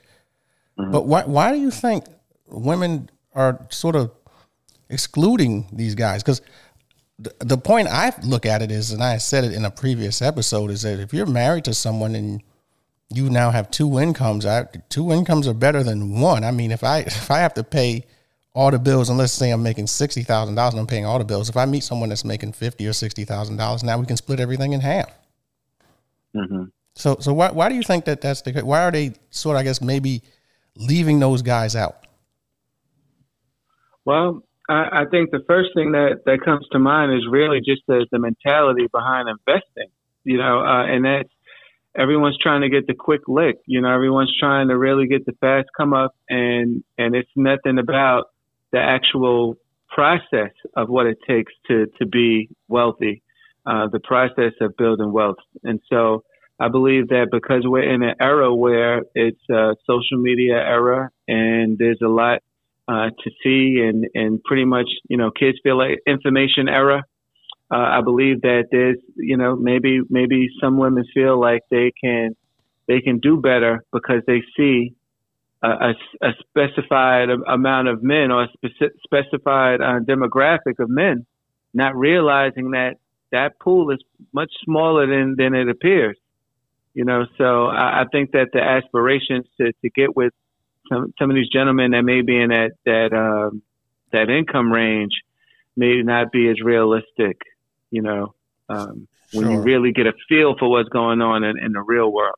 Mm-hmm. 0.78 0.90
but 0.90 1.04
why, 1.04 1.24
why 1.24 1.52
do 1.52 1.60
you 1.60 1.70
think 1.70 2.06
women 2.46 3.10
are 3.34 3.66
sort 3.68 3.94
of 3.94 4.10
excluding 4.88 5.68
these 5.70 5.94
guys? 5.94 6.22
Because 6.22 6.40
the, 7.40 7.58
point 7.58 7.88
I 7.88 8.12
look 8.24 8.46
at 8.46 8.62
it 8.62 8.70
is, 8.70 8.92
and 8.92 9.02
I 9.02 9.18
said 9.18 9.44
it 9.44 9.52
in 9.52 9.64
a 9.64 9.70
previous 9.70 10.22
episode, 10.22 10.70
is 10.70 10.82
that 10.82 11.00
if 11.00 11.12
you're 11.12 11.26
married 11.26 11.64
to 11.64 11.74
someone 11.74 12.14
and 12.14 12.42
you 13.10 13.30
now 13.30 13.50
have 13.50 13.70
two 13.70 13.98
incomes, 13.98 14.46
I, 14.46 14.64
two 14.88 15.12
incomes 15.12 15.46
are 15.46 15.54
better 15.54 15.82
than 15.82 16.20
one. 16.20 16.44
I 16.44 16.50
mean, 16.50 16.70
if 16.70 16.82
I 16.84 16.98
if 17.06 17.30
I 17.30 17.38
have 17.38 17.54
to 17.54 17.64
pay 17.64 18.04
all 18.54 18.70
the 18.70 18.78
bills, 18.78 19.08
and 19.08 19.18
let's 19.18 19.32
say 19.32 19.50
I'm 19.50 19.62
making 19.62 19.86
sixty 19.86 20.22
thousand 20.22 20.54
dollars, 20.54 20.74
and 20.74 20.80
I'm 20.80 20.86
paying 20.86 21.06
all 21.06 21.18
the 21.18 21.24
bills. 21.24 21.48
If 21.48 21.56
I 21.56 21.64
meet 21.64 21.84
someone 21.84 22.08
that's 22.08 22.24
making 22.24 22.52
fifty 22.52 22.86
or 22.86 22.92
sixty 22.92 23.24
thousand 23.24 23.56
dollars, 23.56 23.82
now 23.82 23.98
we 23.98 24.06
can 24.06 24.16
split 24.16 24.40
everything 24.40 24.72
in 24.72 24.80
half. 24.80 25.10
Mm-hmm. 26.34 26.64
So, 26.94 27.16
so 27.20 27.32
why 27.32 27.50
why 27.50 27.68
do 27.68 27.74
you 27.74 27.82
think 27.82 28.04
that 28.06 28.20
that's 28.20 28.42
the 28.42 28.52
why 28.64 28.82
are 28.82 28.90
they 28.90 29.12
sort 29.30 29.56
of 29.56 29.60
I 29.60 29.64
guess 29.64 29.80
maybe 29.80 30.22
leaving 30.76 31.20
those 31.20 31.42
guys 31.42 31.76
out? 31.76 32.06
Well, 34.04 34.42
I, 34.68 35.04
think 35.10 35.30
the 35.30 35.42
first 35.46 35.70
thing 35.74 35.92
that, 35.92 36.20
that 36.26 36.40
comes 36.44 36.66
to 36.72 36.78
mind 36.78 37.12
is 37.12 37.26
really 37.28 37.58
just 37.58 37.82
the, 37.86 38.06
the 38.10 38.18
mentality 38.18 38.86
behind 38.90 39.28
investing, 39.28 39.88
you 40.24 40.38
know, 40.38 40.60
uh, 40.60 40.84
and 40.84 41.04
that's 41.04 41.28
everyone's 41.96 42.38
trying 42.38 42.62
to 42.62 42.68
get 42.68 42.86
the 42.86 42.94
quick 42.94 43.22
lick, 43.28 43.56
you 43.66 43.80
know, 43.80 43.92
everyone's 43.92 44.34
trying 44.38 44.68
to 44.68 44.78
really 44.78 45.06
get 45.06 45.26
the 45.26 45.32
fast 45.40 45.68
come 45.76 45.92
up 45.92 46.14
and, 46.28 46.82
and 46.96 47.14
it's 47.14 47.30
nothing 47.36 47.78
about 47.78 48.26
the 48.72 48.78
actual 48.78 49.56
process 49.88 50.52
of 50.76 50.88
what 50.88 51.06
it 51.06 51.18
takes 51.26 51.52
to, 51.68 51.86
to 51.98 52.06
be 52.06 52.48
wealthy, 52.68 53.22
uh, 53.66 53.88
the 53.92 54.00
process 54.00 54.52
of 54.60 54.76
building 54.76 55.12
wealth. 55.12 55.36
And 55.64 55.80
so 55.90 56.24
I 56.58 56.68
believe 56.68 57.08
that 57.08 57.28
because 57.30 57.62
we're 57.64 57.92
in 57.92 58.02
an 58.02 58.14
era 58.20 58.54
where 58.54 59.02
it's 59.14 59.42
a 59.50 59.74
social 59.86 60.18
media 60.18 60.56
era 60.56 61.10
and 61.28 61.76
there's 61.76 62.00
a 62.02 62.08
lot 62.08 62.42
uh, 62.88 63.10
to 63.22 63.30
see 63.42 63.80
and, 63.80 64.06
and 64.14 64.42
pretty 64.44 64.64
much, 64.64 64.88
you 65.08 65.16
know, 65.16 65.30
kids 65.30 65.58
feel 65.62 65.78
like 65.78 66.00
information 66.06 66.68
era. 66.68 67.02
Uh, 67.70 67.76
I 67.76 68.00
believe 68.02 68.42
that 68.42 68.64
there's, 68.70 68.98
you 69.16 69.36
know, 69.36 69.56
maybe, 69.56 70.00
maybe 70.10 70.48
some 70.60 70.76
women 70.76 71.04
feel 71.14 71.40
like 71.40 71.62
they 71.70 71.92
can, 72.02 72.36
they 72.86 73.00
can 73.00 73.18
do 73.18 73.40
better 73.40 73.82
because 73.92 74.22
they 74.26 74.42
see 74.56 74.94
a, 75.62 75.68
a, 75.68 75.94
a 76.22 76.32
specified 76.40 77.28
amount 77.48 77.88
of 77.88 78.02
men 78.02 78.30
or 78.30 78.42
a 78.42 78.48
speci- 78.58 78.90
specified 79.04 79.80
uh, 79.80 80.00
demographic 80.00 80.78
of 80.80 80.90
men, 80.90 81.24
not 81.72 81.96
realizing 81.96 82.72
that 82.72 82.96
that 83.30 83.58
pool 83.58 83.90
is 83.90 84.00
much 84.34 84.52
smaller 84.64 85.06
than, 85.06 85.36
than 85.38 85.54
it 85.54 85.68
appears. 85.68 86.18
You 86.92 87.06
know, 87.06 87.24
so 87.38 87.66
I, 87.66 88.02
I 88.02 88.04
think 88.12 88.32
that 88.32 88.48
the 88.52 88.60
aspirations 88.60 89.46
to, 89.58 89.72
to 89.72 89.90
get 89.94 90.14
with 90.14 90.34
some 90.92 91.12
some 91.18 91.30
of 91.30 91.36
these 91.36 91.48
gentlemen 91.48 91.92
that 91.92 92.02
may 92.02 92.22
be 92.22 92.40
in 92.40 92.50
that 92.50 92.72
that 92.84 93.12
um, 93.12 93.62
that 94.12 94.28
income 94.30 94.72
range 94.72 95.12
may 95.76 96.02
not 96.02 96.30
be 96.32 96.48
as 96.48 96.60
realistic, 96.60 97.38
you 97.90 98.02
know, 98.02 98.34
um, 98.68 99.08
when 99.32 99.44
sure. 99.44 99.52
you 99.52 99.60
really 99.60 99.92
get 99.92 100.06
a 100.06 100.12
feel 100.28 100.54
for 100.58 100.70
what's 100.70 100.88
going 100.90 101.20
on 101.22 101.44
in, 101.44 101.58
in, 101.58 101.72
the 101.72 101.80
real 101.80 102.12
world. 102.12 102.34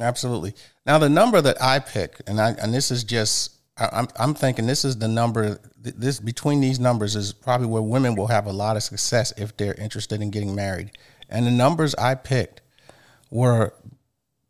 Absolutely. 0.00 0.54
Now, 0.86 0.96
the 0.96 1.10
number 1.10 1.42
that 1.42 1.60
I 1.62 1.80
pick, 1.80 2.20
and 2.26 2.40
I 2.40 2.50
and 2.52 2.72
this 2.72 2.90
is 2.90 3.04
just. 3.04 3.54
I'm 3.80 4.08
I'm 4.16 4.34
thinking 4.34 4.66
this 4.66 4.84
is 4.84 4.98
the 4.98 5.06
number. 5.06 5.60
This 5.76 6.18
between 6.18 6.60
these 6.60 6.80
numbers 6.80 7.14
is 7.14 7.32
probably 7.32 7.68
where 7.68 7.80
women 7.80 8.16
will 8.16 8.26
have 8.26 8.46
a 8.46 8.52
lot 8.52 8.76
of 8.76 8.82
success 8.82 9.32
if 9.36 9.56
they're 9.56 9.74
interested 9.74 10.20
in 10.20 10.30
getting 10.30 10.52
married. 10.52 10.90
And 11.28 11.46
the 11.46 11.52
numbers 11.52 11.94
I 11.94 12.16
picked 12.16 12.60
were 13.30 13.72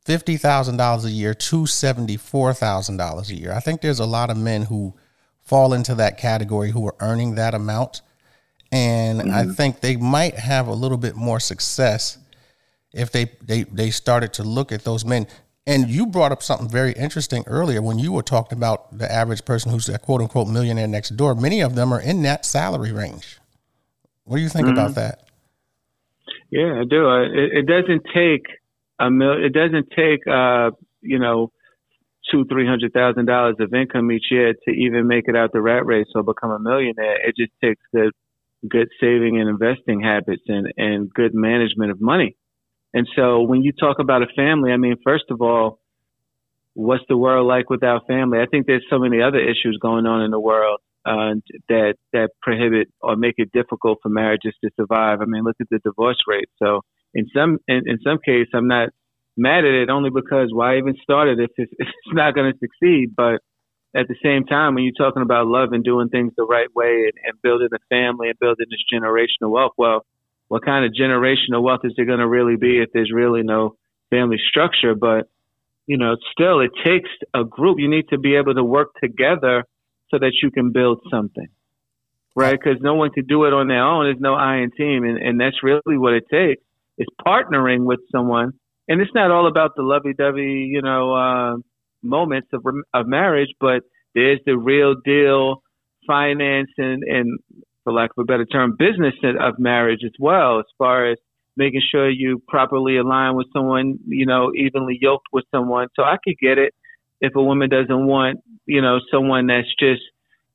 fifty 0.08 0.38
thousand 0.38 0.78
dollars 0.78 1.04
a 1.04 1.10
year 1.10 1.34
to 1.34 1.66
seventy 1.66 2.16
four 2.16 2.54
thousand 2.54 2.96
dollars 2.96 3.28
a 3.28 3.34
year. 3.34 3.52
I 3.52 3.60
think 3.60 3.82
there's 3.82 4.00
a 4.00 4.06
lot 4.06 4.30
of 4.30 4.38
men 4.38 4.62
who 4.62 4.94
fall 5.42 5.74
into 5.74 5.94
that 5.96 6.16
category 6.16 6.70
who 6.70 6.86
are 6.86 6.94
earning 7.00 7.34
that 7.34 7.52
amount, 7.52 8.00
and 8.72 9.20
mm-hmm. 9.20 9.30
I 9.30 9.44
think 9.52 9.80
they 9.80 9.96
might 9.96 10.36
have 10.36 10.66
a 10.66 10.72
little 10.72 10.96
bit 10.96 11.14
more 11.14 11.38
success 11.38 12.16
if 12.94 13.12
they 13.12 13.30
they 13.42 13.64
they 13.64 13.90
started 13.90 14.32
to 14.34 14.42
look 14.42 14.72
at 14.72 14.84
those 14.84 15.04
men. 15.04 15.26
And 15.66 15.90
you 15.90 16.06
brought 16.06 16.32
up 16.32 16.42
something 16.42 16.70
very 16.70 16.92
interesting 16.92 17.44
earlier 17.46 17.82
when 17.82 17.98
you 17.98 18.10
were 18.12 18.22
talking 18.22 18.56
about 18.56 18.96
the 18.96 19.12
average 19.12 19.44
person 19.44 19.70
who's 19.70 19.90
a 19.90 19.98
quote 19.98 20.22
unquote 20.22 20.48
millionaire 20.48 20.88
next 20.88 21.10
door. 21.18 21.34
Many 21.34 21.60
of 21.60 21.74
them 21.74 21.92
are 21.92 22.00
in 22.00 22.22
that 22.22 22.46
salary 22.46 22.92
range. 22.92 23.36
What 24.24 24.38
do 24.38 24.42
you 24.42 24.48
think 24.48 24.68
mm-hmm. 24.68 24.78
about 24.78 24.94
that? 24.94 25.28
Yeah, 26.50 26.80
I 26.80 26.84
do. 26.88 27.10
It, 27.10 27.58
it 27.58 27.66
doesn't 27.66 28.06
take 28.14 28.46
a 28.98 29.10
mil. 29.10 29.32
It 29.32 29.52
doesn't 29.52 29.88
take 29.96 30.26
uh, 30.26 30.70
you 31.00 31.18
know 31.18 31.50
two 32.30 32.44
three 32.50 32.66
hundred 32.66 32.92
thousand 32.92 33.26
dollars 33.26 33.56
of 33.60 33.72
income 33.72 34.10
each 34.12 34.26
year 34.30 34.52
to 34.52 34.70
even 34.70 35.06
make 35.06 35.24
it 35.26 35.36
out 35.36 35.52
the 35.52 35.62
rat 35.62 35.86
race 35.86 36.06
or 36.14 36.22
become 36.22 36.50
a 36.50 36.58
millionaire. 36.58 37.26
It 37.26 37.36
just 37.36 37.52
takes 37.62 37.82
good 37.94 38.12
good 38.68 38.88
saving 39.00 39.40
and 39.40 39.48
investing 39.48 40.00
habits 40.00 40.42
and 40.48 40.72
and 40.76 41.12
good 41.12 41.34
management 41.34 41.90
of 41.90 42.00
money. 42.00 42.36
And 42.94 43.06
so 43.14 43.42
when 43.42 43.62
you 43.62 43.72
talk 43.72 43.98
about 43.98 44.22
a 44.22 44.26
family, 44.34 44.72
I 44.72 44.76
mean, 44.76 44.96
first 45.04 45.24
of 45.30 45.42
all, 45.42 45.78
what's 46.74 47.04
the 47.08 47.16
world 47.16 47.46
like 47.46 47.68
without 47.68 48.06
family? 48.06 48.38
I 48.40 48.46
think 48.46 48.66
there's 48.66 48.86
so 48.88 48.98
many 48.98 49.20
other 49.20 49.38
issues 49.38 49.78
going 49.80 50.06
on 50.06 50.22
in 50.22 50.30
the 50.30 50.40
world 50.40 50.80
uh, 51.04 51.34
that 51.68 51.94
that 52.12 52.30
prohibit 52.42 52.88
or 53.00 53.16
make 53.16 53.34
it 53.38 53.52
difficult 53.52 53.98
for 54.02 54.08
marriages 54.08 54.54
to 54.64 54.70
survive. 54.76 55.20
I 55.20 55.26
mean, 55.26 55.44
look 55.44 55.56
at 55.60 55.68
the 55.70 55.80
divorce 55.84 56.18
rate. 56.26 56.48
So 56.62 56.82
in 57.14 57.28
some 57.34 57.58
in, 57.68 57.82
in 57.86 57.98
some 58.04 58.18
case, 58.24 58.48
I'm 58.54 58.68
not 58.68 58.90
mad 59.38 59.64
at 59.64 59.72
it 59.72 59.88
only 59.88 60.10
because 60.10 60.50
why 60.52 60.76
even 60.78 60.96
start 61.02 61.28
it 61.28 61.38
if 61.38 61.50
it's, 61.56 61.72
it's 61.78 62.12
not 62.12 62.34
going 62.34 62.52
to 62.52 62.58
succeed. 62.58 63.14
But 63.16 63.40
at 63.94 64.08
the 64.08 64.16
same 64.22 64.44
time, 64.44 64.74
when 64.74 64.84
you're 64.84 64.92
talking 64.98 65.22
about 65.22 65.46
love 65.46 65.72
and 65.72 65.84
doing 65.84 66.08
things 66.08 66.32
the 66.36 66.44
right 66.44 66.68
way 66.74 67.08
and, 67.08 67.12
and 67.24 67.42
building 67.42 67.68
a 67.72 67.78
family 67.88 68.28
and 68.28 68.38
building 68.38 68.66
this 68.68 68.84
generational 68.92 69.50
wealth, 69.50 69.72
well, 69.78 70.04
what 70.48 70.64
kind 70.64 70.84
of 70.84 70.92
generational 70.92 71.62
wealth 71.62 71.80
is 71.84 71.92
there 71.96 72.06
going 72.06 72.18
to 72.18 72.28
really 72.28 72.56
be 72.56 72.80
if 72.80 72.90
there's 72.92 73.12
really 73.14 73.42
no 73.42 73.76
family 74.10 74.38
structure? 74.48 74.94
But, 74.94 75.28
you 75.86 75.96
know, 75.96 76.16
still, 76.32 76.60
it 76.60 76.70
takes 76.84 77.10
a 77.34 77.44
group. 77.44 77.78
You 77.78 77.88
need 77.88 78.08
to 78.10 78.18
be 78.18 78.36
able 78.36 78.54
to 78.54 78.64
work 78.64 78.94
together 79.02 79.64
so 80.10 80.18
that 80.18 80.32
you 80.42 80.50
can 80.50 80.72
build 80.72 81.00
something, 81.10 81.48
right? 82.34 82.58
Because 82.58 82.80
no 82.80 82.94
one 82.94 83.10
can 83.10 83.26
do 83.26 83.44
it 83.44 83.52
on 83.52 83.68
their 83.68 83.84
own. 83.84 84.06
There's 84.06 84.20
no 84.20 84.34
I 84.34 84.58
in 84.58 84.70
team. 84.70 85.04
And, 85.04 85.18
and 85.18 85.38
that's 85.38 85.62
really 85.62 85.98
what 85.98 86.14
it 86.14 86.24
takes 86.30 86.62
is 86.98 87.06
partnering 87.26 87.84
with 87.84 88.00
someone. 88.12 88.52
And 88.88 89.00
it's 89.00 89.14
not 89.14 89.30
all 89.30 89.46
about 89.46 89.72
the 89.76 89.82
lovey 89.82 90.14
dovey, 90.16 90.68
you 90.70 90.82
know, 90.82 91.12
uh, 91.14 91.56
moments 92.02 92.48
of, 92.52 92.64
of 92.94 93.06
marriage, 93.06 93.50
but 93.60 93.82
there's 94.14 94.40
the 94.46 94.56
real 94.56 94.94
deal 95.04 95.62
finance 96.06 96.70
and, 96.78 97.02
and 97.02 97.38
for 97.84 97.92
lack 97.92 98.10
of 98.16 98.22
a 98.22 98.24
better 98.24 98.46
term, 98.46 98.76
business 98.78 99.14
of 99.40 99.58
marriage 99.58 100.00
as 100.04 100.12
well, 100.18 100.58
as 100.58 100.64
far 100.78 101.10
as 101.10 101.18
making 101.56 101.82
sure 101.90 102.08
you 102.08 102.42
properly 102.48 102.96
align 102.96 103.34
with 103.34 103.46
someone, 103.52 103.98
you 104.06 104.24
know, 104.24 104.52
evenly 104.54 104.96
yoked 105.00 105.26
with 105.32 105.44
someone. 105.50 105.88
So 105.96 106.02
I 106.02 106.16
could 106.22 106.36
get 106.40 106.56
it 106.56 106.72
if 107.20 107.34
a 107.34 107.42
woman 107.42 107.68
doesn't 107.68 108.06
want, 108.06 108.40
you 108.66 108.80
know, 108.80 109.00
someone 109.10 109.48
that's 109.48 109.68
just 109.78 110.02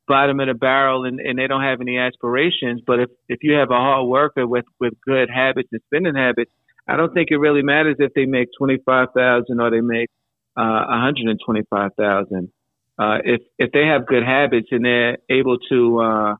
bottom 0.08 0.40
of 0.40 0.48
the 0.48 0.54
barrel 0.54 1.06
and, 1.06 1.20
and 1.20 1.38
they 1.38 1.48
don't 1.48 1.64
have 1.64 1.82
any 1.82 1.98
aspirations. 1.98 2.82
But 2.86 3.00
if, 3.00 3.10
if 3.30 3.40
you 3.42 3.54
have 3.54 3.72
a 3.72 3.76
hard 3.76 4.08
worker 4.08 4.46
with, 4.48 4.66
with 4.80 4.94
good 5.06 5.30
habits 5.30 5.70
and 5.72 5.82
spending 5.88 6.16
habits, 6.16 6.52
I 6.88 6.98
don't 6.98 7.14
think 7.14 7.30
it 7.32 7.38
really 7.38 7.64
matters 7.64 7.96
if 8.00 8.14
they 8.14 8.26
make 8.26 8.50
25,000 8.58 9.60
or 9.60 9.72
they 9.72 9.82
make 9.82 10.10
uh, 10.58 10.86
125,000. 10.88 12.52
Uh, 13.00 13.18
if 13.24 13.42
if 13.58 13.72
they 13.72 13.88
have 13.88 14.06
good 14.06 14.24
habits 14.24 14.68
and 14.70 14.86
they're 14.86 15.18
able 15.30 15.58
to, 15.70 16.00
uh, 16.00 16.36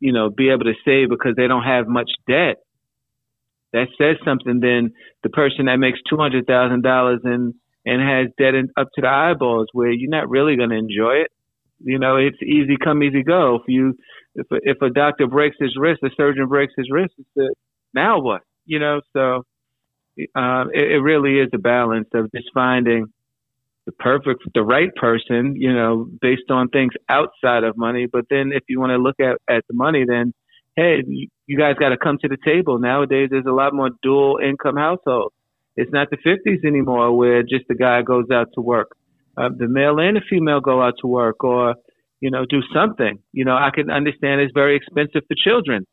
you 0.00 0.12
know, 0.12 0.30
be 0.30 0.48
able 0.48 0.64
to 0.64 0.72
save 0.84 1.10
because 1.10 1.34
they 1.36 1.46
don't 1.46 1.64
have 1.64 1.86
much 1.86 2.10
debt, 2.26 2.56
that 3.74 3.88
says 3.98 4.16
something. 4.24 4.60
Then 4.60 4.92
the 5.22 5.28
person 5.28 5.66
that 5.66 5.76
makes 5.76 5.98
two 6.08 6.16
hundred 6.16 6.46
thousand 6.46 6.82
dollars 6.82 7.20
and 7.24 7.52
and 7.84 8.00
has 8.00 8.28
debt 8.38 8.54
in, 8.54 8.70
up 8.76 8.88
to 8.94 9.02
the 9.02 9.08
eyeballs, 9.08 9.68
where 9.72 9.90
you're 9.90 10.10
not 10.10 10.30
really 10.30 10.56
going 10.56 10.70
to 10.70 10.76
enjoy 10.76 11.24
it. 11.24 11.30
You 11.80 11.98
know, 11.98 12.16
it's 12.16 12.42
easy 12.42 12.76
come, 12.82 13.02
easy 13.02 13.22
go. 13.22 13.56
If 13.56 13.62
you 13.68 13.96
if 14.34 14.46
a, 14.50 14.56
if 14.62 14.82
a 14.82 14.90
doctor 14.90 15.26
breaks 15.26 15.56
his 15.58 15.74
wrist, 15.76 16.02
a 16.04 16.10
surgeon 16.16 16.46
breaks 16.48 16.72
his 16.76 16.88
wrist, 16.90 17.14
it's 17.18 17.28
a, 17.38 17.48
now 17.94 18.20
what? 18.20 18.42
You 18.66 18.78
know, 18.78 19.00
so 19.12 19.42
uh, 20.36 20.64
it, 20.72 20.92
it 20.92 21.02
really 21.02 21.38
is 21.38 21.48
a 21.54 21.58
balance 21.58 22.08
of 22.14 22.30
just 22.32 22.50
finding 22.54 23.06
the 23.86 23.92
perfect, 23.92 24.42
the 24.54 24.62
right 24.62 24.94
person, 24.94 25.54
you 25.56 25.72
know, 25.72 26.06
based 26.20 26.50
on 26.50 26.68
things 26.68 26.92
outside 27.08 27.64
of 27.64 27.76
money. 27.76 28.06
But 28.06 28.26
then 28.28 28.52
if 28.52 28.64
you 28.68 28.80
want 28.80 28.90
to 28.90 28.98
look 28.98 29.18
at, 29.20 29.38
at 29.48 29.64
the 29.68 29.74
money, 29.74 30.04
then, 30.06 30.34
hey, 30.76 31.02
you 31.46 31.58
guys 31.58 31.76
got 31.80 31.88
to 31.90 31.96
come 31.96 32.18
to 32.18 32.28
the 32.28 32.36
table. 32.44 32.78
Nowadays, 32.78 33.28
there's 33.30 33.46
a 33.46 33.52
lot 33.52 33.72
more 33.74 33.90
dual 34.02 34.38
income 34.44 34.76
households. 34.76 35.34
It's 35.76 35.90
not 35.92 36.10
the 36.10 36.18
50s 36.18 36.66
anymore 36.66 37.16
where 37.16 37.42
just 37.42 37.66
the 37.68 37.74
guy 37.74 38.02
goes 38.02 38.26
out 38.30 38.48
to 38.54 38.60
work. 38.60 38.94
Uh, 39.38 39.50
the 39.56 39.68
male 39.68 39.98
and 40.00 40.16
the 40.16 40.22
female 40.28 40.60
go 40.60 40.82
out 40.82 40.94
to 41.00 41.06
work 41.06 41.44
or, 41.44 41.74
you 42.20 42.30
know, 42.30 42.44
do 42.44 42.60
something. 42.74 43.18
You 43.32 43.44
know, 43.44 43.54
I 43.54 43.70
can 43.74 43.90
understand 43.90 44.40
it's 44.40 44.52
very 44.54 44.76
expensive 44.76 45.22
for 45.28 45.36
children. 45.36 45.86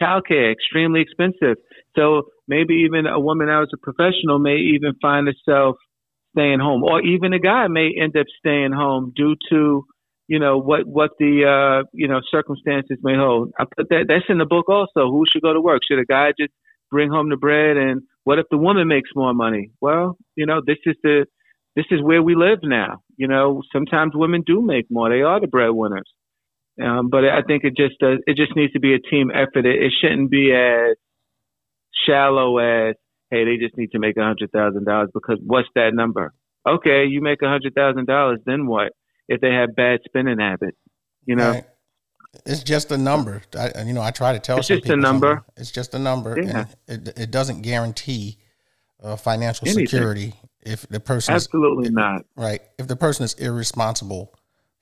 Childcare, 0.00 0.52
extremely 0.52 1.00
expensive. 1.00 1.56
So 1.96 2.22
maybe 2.48 2.74
even 2.86 3.06
a 3.06 3.20
woman 3.20 3.48
out 3.48 3.62
as 3.62 3.68
a 3.74 3.78
professional 3.78 4.38
may 4.38 4.56
even 4.56 4.94
find 5.00 5.28
herself 5.28 5.76
staying 6.36 6.60
home, 6.60 6.82
or 6.84 7.00
even 7.02 7.32
a 7.32 7.38
guy 7.38 7.66
may 7.68 7.90
end 8.00 8.16
up 8.16 8.26
staying 8.38 8.72
home 8.72 9.12
due 9.14 9.36
to 9.50 9.84
you 10.28 10.38
know 10.38 10.58
what 10.58 10.86
what 10.86 11.10
the 11.18 11.44
uh, 11.44 11.84
you 11.92 12.06
know 12.06 12.20
circumstances 12.30 12.98
may 13.02 13.16
hold. 13.16 13.50
I 13.58 13.64
put 13.64 13.88
that 13.88 14.04
that's 14.06 14.26
in 14.28 14.38
the 14.38 14.46
book 14.46 14.68
also. 14.68 15.10
Who 15.10 15.24
should 15.30 15.42
go 15.42 15.52
to 15.52 15.60
work? 15.60 15.82
Should 15.88 15.98
a 15.98 16.04
guy 16.04 16.32
just 16.38 16.52
bring 16.90 17.10
home 17.10 17.30
the 17.30 17.36
bread? 17.36 17.76
And 17.76 18.02
what 18.24 18.38
if 18.38 18.46
the 18.50 18.56
woman 18.56 18.86
makes 18.86 19.10
more 19.16 19.34
money? 19.34 19.70
Well, 19.80 20.16
you 20.36 20.46
know 20.46 20.60
this 20.64 20.78
is 20.86 20.94
the 21.02 21.26
this 21.76 21.86
is 21.90 22.02
where 22.02 22.22
we 22.22 22.34
live 22.34 22.60
now. 22.62 23.02
You 23.16 23.28
know 23.28 23.62
sometimes 23.72 24.12
women 24.14 24.42
do 24.46 24.62
make 24.62 24.86
more. 24.90 25.08
They 25.10 25.22
are 25.22 25.40
the 25.40 25.46
breadwinners. 25.46 26.10
Um, 26.82 27.10
but 27.10 27.24
I 27.24 27.42
think 27.46 27.64
it 27.64 27.76
just 27.76 27.98
does, 27.98 28.18
it 28.26 28.36
just 28.36 28.56
needs 28.56 28.72
to 28.72 28.80
be 28.80 28.94
a 28.94 28.98
team 28.98 29.30
effort. 29.30 29.66
It, 29.66 29.82
it 29.82 29.92
shouldn't 30.00 30.30
be 30.30 30.52
as 30.52 30.96
shallow 32.06 32.58
as 32.58 32.94
hey, 33.30 33.44
they 33.44 33.56
just 33.56 33.76
need 33.76 33.92
to 33.92 33.98
make 33.98 34.16
a 34.16 34.22
hundred 34.22 34.50
thousand 34.52 34.84
dollars 34.84 35.10
because 35.12 35.38
what's 35.44 35.68
that 35.74 35.90
number? 35.94 36.32
Okay, 36.68 37.06
you 37.06 37.20
make 37.20 37.42
a 37.42 37.48
hundred 37.48 37.74
thousand 37.74 38.06
dollars, 38.06 38.40
then 38.46 38.66
what? 38.66 38.92
If 39.28 39.40
they 39.40 39.50
have 39.50 39.76
bad 39.76 40.00
spending 40.04 40.38
habits, 40.38 40.76
you 41.24 41.36
know. 41.36 41.52
Right. 41.52 41.64
It's 42.46 42.62
just 42.62 42.92
a 42.92 42.96
number. 42.96 43.42
I, 43.58 43.82
you 43.82 43.92
know, 43.92 44.02
I 44.02 44.12
try 44.12 44.32
to 44.32 44.38
tell. 44.38 44.58
It's 44.58 44.68
just 44.68 44.88
a 44.88 44.96
number. 44.96 45.42
It's 45.56 45.72
just 45.72 45.94
a 45.94 45.98
number, 45.98 46.40
yeah. 46.40 46.66
and 46.86 47.08
it, 47.08 47.18
it 47.18 47.30
doesn't 47.32 47.62
guarantee 47.62 48.38
uh, 49.02 49.16
financial 49.16 49.66
Anything. 49.66 49.86
security 49.86 50.34
if 50.62 50.86
the 50.88 51.00
person 51.00 51.34
absolutely 51.34 51.86
if, 51.86 51.92
not 51.92 52.24
right. 52.36 52.62
If 52.78 52.86
the 52.88 52.96
person 52.96 53.24
is 53.24 53.34
irresponsible 53.34 54.34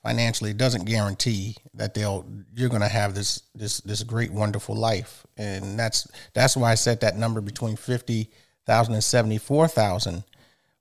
financially, 0.03 0.51
it 0.51 0.57
doesn't 0.57 0.85
guarantee 0.85 1.57
that 1.75 1.95
they'll 1.95 2.27
you're 2.55 2.69
going 2.69 2.83
to 2.83 2.89
have 2.89 3.15
this 3.15 3.43
this 3.55 3.81
this 3.83 4.03
great 4.03 4.33
wonderful 4.33 4.77
life 4.77 5.27
and 5.37 5.79
that's 5.79 6.09
that's 6.35 6.57
why 6.57 6.73
I 6.73 6.75
said 6.75 7.01
that 7.01 7.17
number 7.17 7.41
between 7.41 7.77
fifty 7.77 8.31
thousand 8.67 8.95
and 8.95 9.05
seventy 9.05 9.39
four 9.39 9.69
thousand 9.69 10.25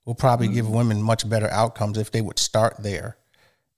will 0.04 0.14
probably 0.14 0.46
mm-hmm. 0.46 0.54
give 0.54 0.70
women 0.70 1.02
much 1.02 1.28
better 1.28 1.48
outcomes 1.50 1.98
if 1.98 2.10
they 2.10 2.22
would 2.22 2.38
start 2.38 2.74
there 2.78 3.16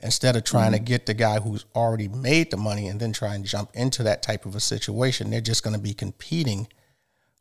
instead 0.02 0.37
of 0.37 0.44
trying 0.44 0.72
mm-hmm. 0.72 0.85
to 0.85 0.90
get 0.90 1.06
the 1.06 1.14
guy 1.14 1.40
who's 1.40 1.64
already 1.74 2.09
made 2.09 2.50
the 2.50 2.56
money 2.56 2.88
and 2.88 3.00
then 3.00 3.12
try 3.12 3.35
and 3.35 3.44
jump 3.44 3.70
into 3.74 4.02
that 4.02 4.22
type 4.22 4.46
of 4.46 4.54
a 4.54 4.61
situation. 4.61 5.30
They're 5.30 5.40
just 5.40 5.62
going 5.62 5.74
to 5.74 5.83
be 5.83 5.92
competing 5.92 6.68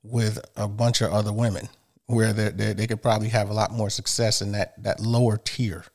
with 0.03 0.43
a 0.55 0.67
bunch 0.67 1.01
of 1.01 1.11
other 1.11 1.31
women 1.31 1.69
where 2.09 2.33
they 2.33 2.73
they 2.73 2.87
could 2.87 3.01
probably 3.01 3.29
have 3.29 3.49
a 3.49 3.53
lot 3.53 3.71
more 3.71 3.89
success 3.89 4.41
in 4.41 4.51
that 4.53 4.81
that 4.83 4.99
lower 4.99 5.37
tier. 5.37 5.85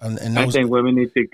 And, 0.00 0.18
and 0.18 0.36
those, 0.36 0.56
I 0.56 0.60
think 0.60 0.70
women 0.70 0.94
need 0.94 1.12
to 1.14 1.26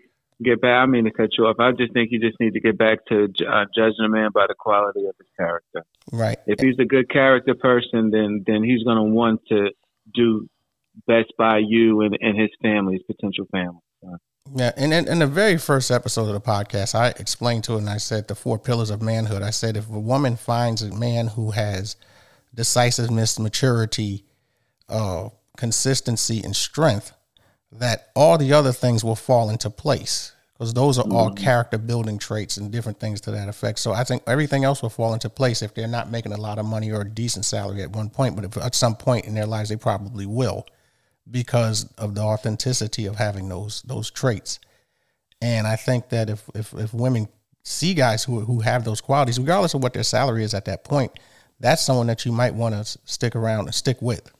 get 0.42 0.60
back. 0.60 0.82
I 0.82 0.86
mean 0.86 1.04
to 1.04 1.12
cut 1.12 1.30
you 1.38 1.46
off. 1.46 1.56
I 1.60 1.70
just 1.72 1.92
think 1.92 2.10
you 2.10 2.18
just 2.18 2.38
need 2.40 2.54
to 2.54 2.60
get 2.60 2.76
back 2.76 3.04
to 3.06 3.24
uh, 3.48 3.64
judging 3.74 4.04
a 4.04 4.08
man 4.08 4.30
by 4.34 4.46
the 4.48 4.54
quality 4.58 5.06
of 5.06 5.14
his 5.18 5.28
character. 5.36 5.84
Right. 6.12 6.38
If 6.46 6.60
he's 6.60 6.78
a 6.80 6.84
good 6.84 7.08
character 7.10 7.54
person, 7.54 8.10
then 8.10 8.42
then 8.44 8.64
he's 8.64 8.82
going 8.82 8.96
to 8.96 9.04
want 9.04 9.40
to 9.50 9.70
do 10.12 10.48
best 11.06 11.32
by 11.38 11.58
you 11.58 12.00
and, 12.00 12.18
and 12.20 12.38
his 12.38 12.50
family, 12.60 12.94
his 12.94 13.02
potential 13.02 13.46
family. 13.52 13.80
So. 14.02 14.16
Yeah, 14.56 14.72
and 14.76 14.92
in, 14.92 15.06
in, 15.06 15.20
the 15.20 15.28
very 15.28 15.56
first 15.56 15.92
episode 15.92 16.26
of 16.26 16.34
the 16.34 16.40
podcast, 16.40 16.96
I 16.96 17.08
explained 17.10 17.62
to 17.64 17.74
it 17.74 17.78
and 17.78 17.88
I 17.88 17.98
said 17.98 18.26
the 18.26 18.34
four 18.34 18.58
pillars 18.58 18.90
of 18.90 19.00
manhood. 19.00 19.42
I 19.42 19.50
said 19.50 19.76
if 19.76 19.88
a 19.88 20.00
woman 20.00 20.36
finds 20.36 20.82
a 20.82 20.92
man 20.92 21.28
who 21.28 21.52
has 21.52 21.96
decisiveness, 22.54 23.38
maturity, 23.38 24.24
uh, 24.88 25.28
consistency, 25.56 26.42
and 26.42 26.54
strength, 26.54 27.12
that 27.70 28.10
all 28.14 28.38
the 28.38 28.52
other 28.52 28.72
things 28.72 29.02
will 29.02 29.16
fall 29.16 29.50
into 29.50 29.70
place 29.70 30.32
because 30.62 30.74
those 30.74 30.96
are 30.96 31.04
all 31.10 31.30
mm-hmm. 31.30 31.42
character 31.42 31.76
building 31.76 32.18
traits 32.18 32.56
and 32.56 32.70
different 32.70 33.00
things 33.00 33.20
to 33.20 33.32
that 33.32 33.48
effect. 33.48 33.80
So 33.80 33.92
I 33.92 34.04
think 34.04 34.22
everything 34.28 34.62
else 34.62 34.80
will 34.80 34.90
fall 34.90 35.12
into 35.12 35.28
place 35.28 35.60
if 35.60 35.74
they're 35.74 35.88
not 35.88 36.08
making 36.08 36.32
a 36.32 36.40
lot 36.40 36.58
of 36.58 36.66
money 36.66 36.92
or 36.92 37.00
a 37.00 37.08
decent 37.08 37.44
salary 37.44 37.82
at 37.82 37.90
one 37.90 38.10
point, 38.10 38.36
but 38.36 38.44
if 38.44 38.56
at 38.56 38.76
some 38.76 38.94
point 38.94 39.24
in 39.24 39.34
their 39.34 39.46
lives 39.46 39.70
they 39.70 39.76
probably 39.76 40.24
will 40.24 40.64
because 41.28 41.92
of 41.98 42.14
the 42.14 42.20
authenticity 42.20 43.06
of 43.06 43.16
having 43.16 43.48
those 43.48 43.82
those 43.82 44.08
traits. 44.08 44.60
And 45.40 45.66
I 45.66 45.74
think 45.74 46.10
that 46.10 46.30
if 46.30 46.48
if, 46.54 46.72
if 46.74 46.94
women 46.94 47.26
see 47.64 47.94
guys 47.94 48.22
who 48.22 48.40
who 48.40 48.60
have 48.60 48.84
those 48.84 49.00
qualities, 49.00 49.40
regardless 49.40 49.74
of 49.74 49.82
what 49.82 49.94
their 49.94 50.04
salary 50.04 50.44
is 50.44 50.54
at 50.54 50.66
that 50.66 50.84
point, 50.84 51.10
that's 51.62 51.82
someone 51.82 52.08
that 52.08 52.26
you 52.26 52.32
might 52.32 52.54
want 52.54 52.74
to 52.74 52.84
stick 53.06 53.34
around 53.34 53.64
and 53.64 53.74
stick 53.74 54.02
with. 54.02 54.30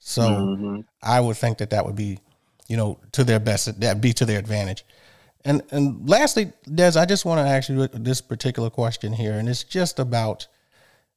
So 0.00 0.22
mm-hmm. 0.22 0.80
I 1.02 1.20
would 1.20 1.36
think 1.36 1.58
that 1.58 1.70
that 1.70 1.86
would 1.86 1.96
be 1.96 2.18
you 2.68 2.76
know, 2.76 2.98
to 3.12 3.24
their 3.24 3.40
best, 3.40 3.80
that 3.80 4.00
be 4.00 4.12
to 4.14 4.24
their 4.24 4.38
advantage. 4.38 4.84
And 5.44 5.62
and 5.70 6.08
lastly, 6.08 6.52
Des, 6.72 6.98
I 6.98 7.06
just 7.06 7.24
want 7.24 7.38
to 7.38 7.48
ask 7.48 7.68
you 7.68 7.86
this 7.88 8.20
particular 8.20 8.70
question 8.70 9.12
here, 9.12 9.34
and 9.34 9.48
it's 9.48 9.62
just 9.62 9.98
about 9.98 10.48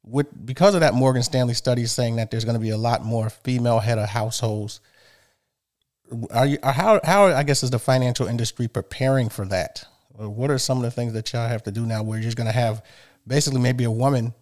with 0.04 0.28
because 0.46 0.76
of 0.76 0.82
that 0.82 0.94
Morgan 0.94 1.24
Stanley 1.24 1.56
study 1.56 1.86
saying 1.86 2.18
that 2.18 2.30
there's 2.30 2.46
going 2.46 2.56
to 2.56 2.62
be 2.62 2.70
a 2.70 2.78
lot 2.78 3.04
more 3.04 3.30
female 3.30 3.80
head 3.80 3.98
of 3.98 4.10
households. 4.10 4.82
Are 6.32 6.46
you 6.46 6.60
how 6.64 7.00
how 7.04 7.26
I 7.26 7.44
guess 7.44 7.64
is 7.64 7.72
the 7.72 7.80
financial 7.80 8.28
industry 8.28 8.68
preparing 8.68 9.30
for 9.30 9.46
that? 9.46 9.86
What 10.16 10.52
are 10.52 10.58
some 10.58 10.78
of 10.78 10.84
the 10.84 10.92
things 10.92 11.14
that 11.14 11.32
y'all 11.34 11.48
have 11.48 11.64
to 11.64 11.72
do 11.72 11.86
now, 11.86 12.04
where 12.04 12.18
you're 12.18 12.26
just 12.26 12.38
going 12.38 12.48
to 12.48 12.54
have 12.54 12.84
basically 13.26 13.62
maybe 13.62 13.86
a 13.86 13.92
woman 13.92 14.34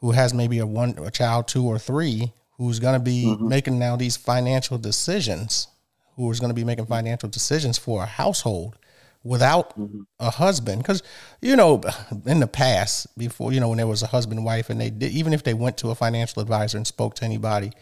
who 0.00 0.12
has 0.12 0.32
maybe 0.32 0.58
a 0.58 0.66
one 0.66 0.94
a 0.98 1.10
child, 1.10 1.48
two 1.48 1.64
or 1.64 1.78
three, 1.78 2.32
who's 2.56 2.80
going 2.80 2.94
to 2.94 3.04
be 3.04 3.24
mm-hmm. 3.26 3.48
making 3.48 3.78
now 3.78 3.96
these 3.96 4.16
financial 4.16 4.78
decisions 4.78 5.68
who 6.16 6.30
is 6.30 6.40
going 6.40 6.50
to 6.50 6.54
be 6.54 6.64
making 6.64 6.86
financial 6.86 7.28
decisions 7.28 7.78
for 7.78 8.02
a 8.02 8.06
household 8.06 8.76
without 9.22 9.78
mm-hmm. 9.78 10.02
a 10.20 10.30
husband 10.30 10.82
because 10.82 11.02
you 11.40 11.56
know 11.56 11.80
in 12.26 12.40
the 12.40 12.46
past 12.46 13.06
before 13.18 13.52
you 13.52 13.60
know 13.60 13.68
when 13.68 13.78
there 13.78 13.86
was 13.86 14.02
a 14.02 14.06
husband 14.06 14.44
wife 14.44 14.70
and 14.70 14.80
they 14.80 14.90
did, 14.90 15.12
even 15.12 15.32
if 15.32 15.42
they 15.44 15.54
went 15.54 15.76
to 15.76 15.90
a 15.90 15.94
financial 15.94 16.40
advisor 16.40 16.76
and 16.76 16.86
spoke 16.86 17.14
to 17.14 17.24
anybody 17.24 17.72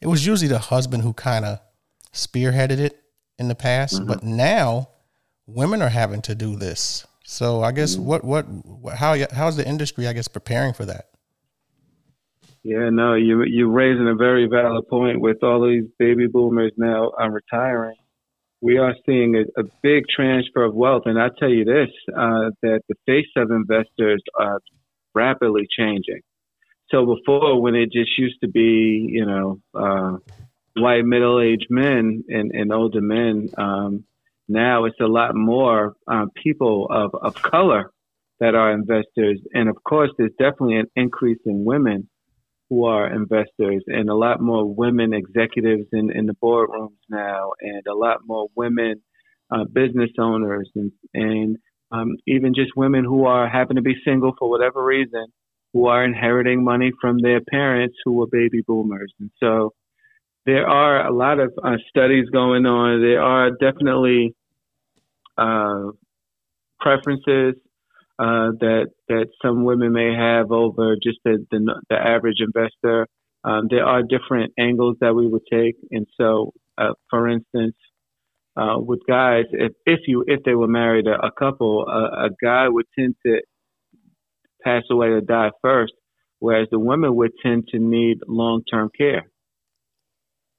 it 0.00 0.06
was 0.06 0.26
usually 0.26 0.48
the 0.48 0.58
husband 0.58 1.02
who 1.02 1.12
kind 1.12 1.44
of 1.44 1.58
spearheaded 2.12 2.78
it 2.78 3.02
in 3.38 3.48
the 3.48 3.54
past 3.54 3.96
mm-hmm. 3.96 4.08
but 4.08 4.22
now 4.22 4.88
women 5.46 5.82
are 5.82 5.88
having 5.88 6.22
to 6.22 6.34
do 6.34 6.56
this. 6.56 7.06
So 7.24 7.62
I 7.62 7.72
guess 7.72 7.96
mm-hmm. 7.96 8.04
what 8.04 8.24
what 8.24 8.46
how 8.96 9.16
how's 9.32 9.56
the 9.56 9.66
industry 9.66 10.06
I 10.06 10.12
guess 10.12 10.28
preparing 10.28 10.74
for 10.74 10.84
that? 10.86 11.08
Yeah, 12.66 12.90
no, 12.90 13.14
you 13.14 13.44
you're 13.44 13.70
raising 13.70 14.08
a 14.08 14.16
very 14.16 14.48
valid 14.48 14.88
point. 14.88 15.20
With 15.20 15.44
all 15.44 15.64
these 15.64 15.84
baby 16.00 16.26
boomers 16.26 16.72
now 16.76 17.12
uh, 17.16 17.28
retiring, 17.28 17.94
we 18.60 18.76
are 18.76 18.92
seeing 19.06 19.36
a, 19.36 19.60
a, 19.60 19.62
big 19.84 20.02
transfer 20.08 20.64
of 20.64 20.74
wealth. 20.74 21.04
And 21.04 21.16
I 21.16 21.28
tell 21.38 21.48
you 21.48 21.64
this, 21.64 21.90
uh, 22.08 22.50
that 22.62 22.80
the 22.88 22.96
face 23.06 23.30
of 23.36 23.52
investors 23.52 24.20
are 24.36 24.58
rapidly 25.14 25.68
changing. 25.78 26.22
So 26.90 27.06
before, 27.06 27.62
when 27.62 27.76
it 27.76 27.92
just 27.92 28.18
used 28.18 28.40
to 28.40 28.48
be, 28.48 29.06
you 29.12 29.24
know, 29.24 29.60
uh, 29.72 30.16
white 30.74 31.04
middle-aged 31.04 31.68
men 31.70 32.24
and, 32.28 32.50
and 32.50 32.72
older 32.72 33.00
men, 33.00 33.48
um, 33.56 34.02
now 34.48 34.86
it's 34.86 34.98
a 35.00 35.06
lot 35.06 35.36
more 35.36 35.94
uh, 36.10 36.26
people 36.34 36.88
of, 36.90 37.14
of 37.14 37.40
color 37.40 37.92
that 38.40 38.56
are 38.56 38.72
investors. 38.72 39.40
And 39.54 39.68
of 39.68 39.76
course, 39.84 40.10
there's 40.18 40.32
definitely 40.36 40.78
an 40.78 40.90
increase 40.96 41.38
in 41.46 41.64
women 41.64 42.08
who 42.68 42.84
are 42.84 43.12
investors 43.12 43.84
and 43.86 44.08
a 44.08 44.14
lot 44.14 44.40
more 44.40 44.64
women 44.64 45.12
executives 45.12 45.86
in, 45.92 46.10
in 46.10 46.26
the 46.26 46.34
boardrooms 46.42 46.98
now 47.08 47.52
and 47.60 47.86
a 47.86 47.94
lot 47.94 48.18
more 48.26 48.48
women 48.56 49.00
uh, 49.50 49.64
business 49.72 50.10
owners 50.18 50.68
and, 50.74 50.92
and 51.14 51.56
um, 51.92 52.16
even 52.26 52.54
just 52.54 52.72
women 52.76 53.04
who 53.04 53.24
are 53.26 53.48
happen 53.48 53.76
to 53.76 53.82
be 53.82 53.94
single 54.04 54.32
for 54.38 54.50
whatever 54.50 54.84
reason 54.84 55.26
who 55.72 55.86
are 55.86 56.04
inheriting 56.04 56.64
money 56.64 56.90
from 57.00 57.18
their 57.20 57.40
parents 57.40 57.96
who 58.04 58.14
were 58.14 58.26
baby 58.26 58.62
boomers. 58.66 59.12
And 59.20 59.30
so 59.38 59.74
there 60.46 60.66
are 60.66 61.06
a 61.06 61.14
lot 61.14 61.38
of 61.38 61.52
uh, 61.62 61.76
studies 61.88 62.28
going 62.30 62.66
on. 62.66 63.02
There 63.02 63.20
are 63.20 63.50
definitely 63.50 64.34
uh, 65.36 65.90
preferences 66.80 67.54
uh, 68.18 68.52
that 68.60 68.86
that 69.08 69.26
some 69.42 69.64
women 69.64 69.92
may 69.92 70.14
have 70.14 70.50
over 70.50 70.96
just 70.96 71.18
the 71.24 71.44
the, 71.50 71.82
the 71.90 71.96
average 71.96 72.38
investor. 72.40 73.06
Um, 73.44 73.68
there 73.70 73.84
are 73.84 74.02
different 74.02 74.52
angles 74.58 74.96
that 75.00 75.14
we 75.14 75.26
would 75.26 75.46
take, 75.50 75.76
and 75.92 76.06
so, 76.16 76.52
uh, 76.78 76.94
for 77.10 77.28
instance, 77.28 77.76
uh, 78.56 78.76
with 78.78 79.00
guys, 79.06 79.44
if 79.52 79.72
if 79.84 80.00
you 80.06 80.24
if 80.26 80.42
they 80.44 80.54
were 80.54 80.66
married 80.66 81.06
a, 81.06 81.26
a 81.26 81.30
couple, 81.30 81.86
a 81.86 82.30
guy 82.42 82.68
would 82.68 82.86
tend 82.98 83.14
to 83.24 83.40
pass 84.64 84.82
away 84.90 85.08
or 85.08 85.20
die 85.20 85.50
first, 85.62 85.92
whereas 86.38 86.68
the 86.70 86.78
women 86.78 87.14
would 87.14 87.32
tend 87.42 87.68
to 87.68 87.78
need 87.78 88.18
long 88.26 88.62
term 88.70 88.90
care. 88.96 89.30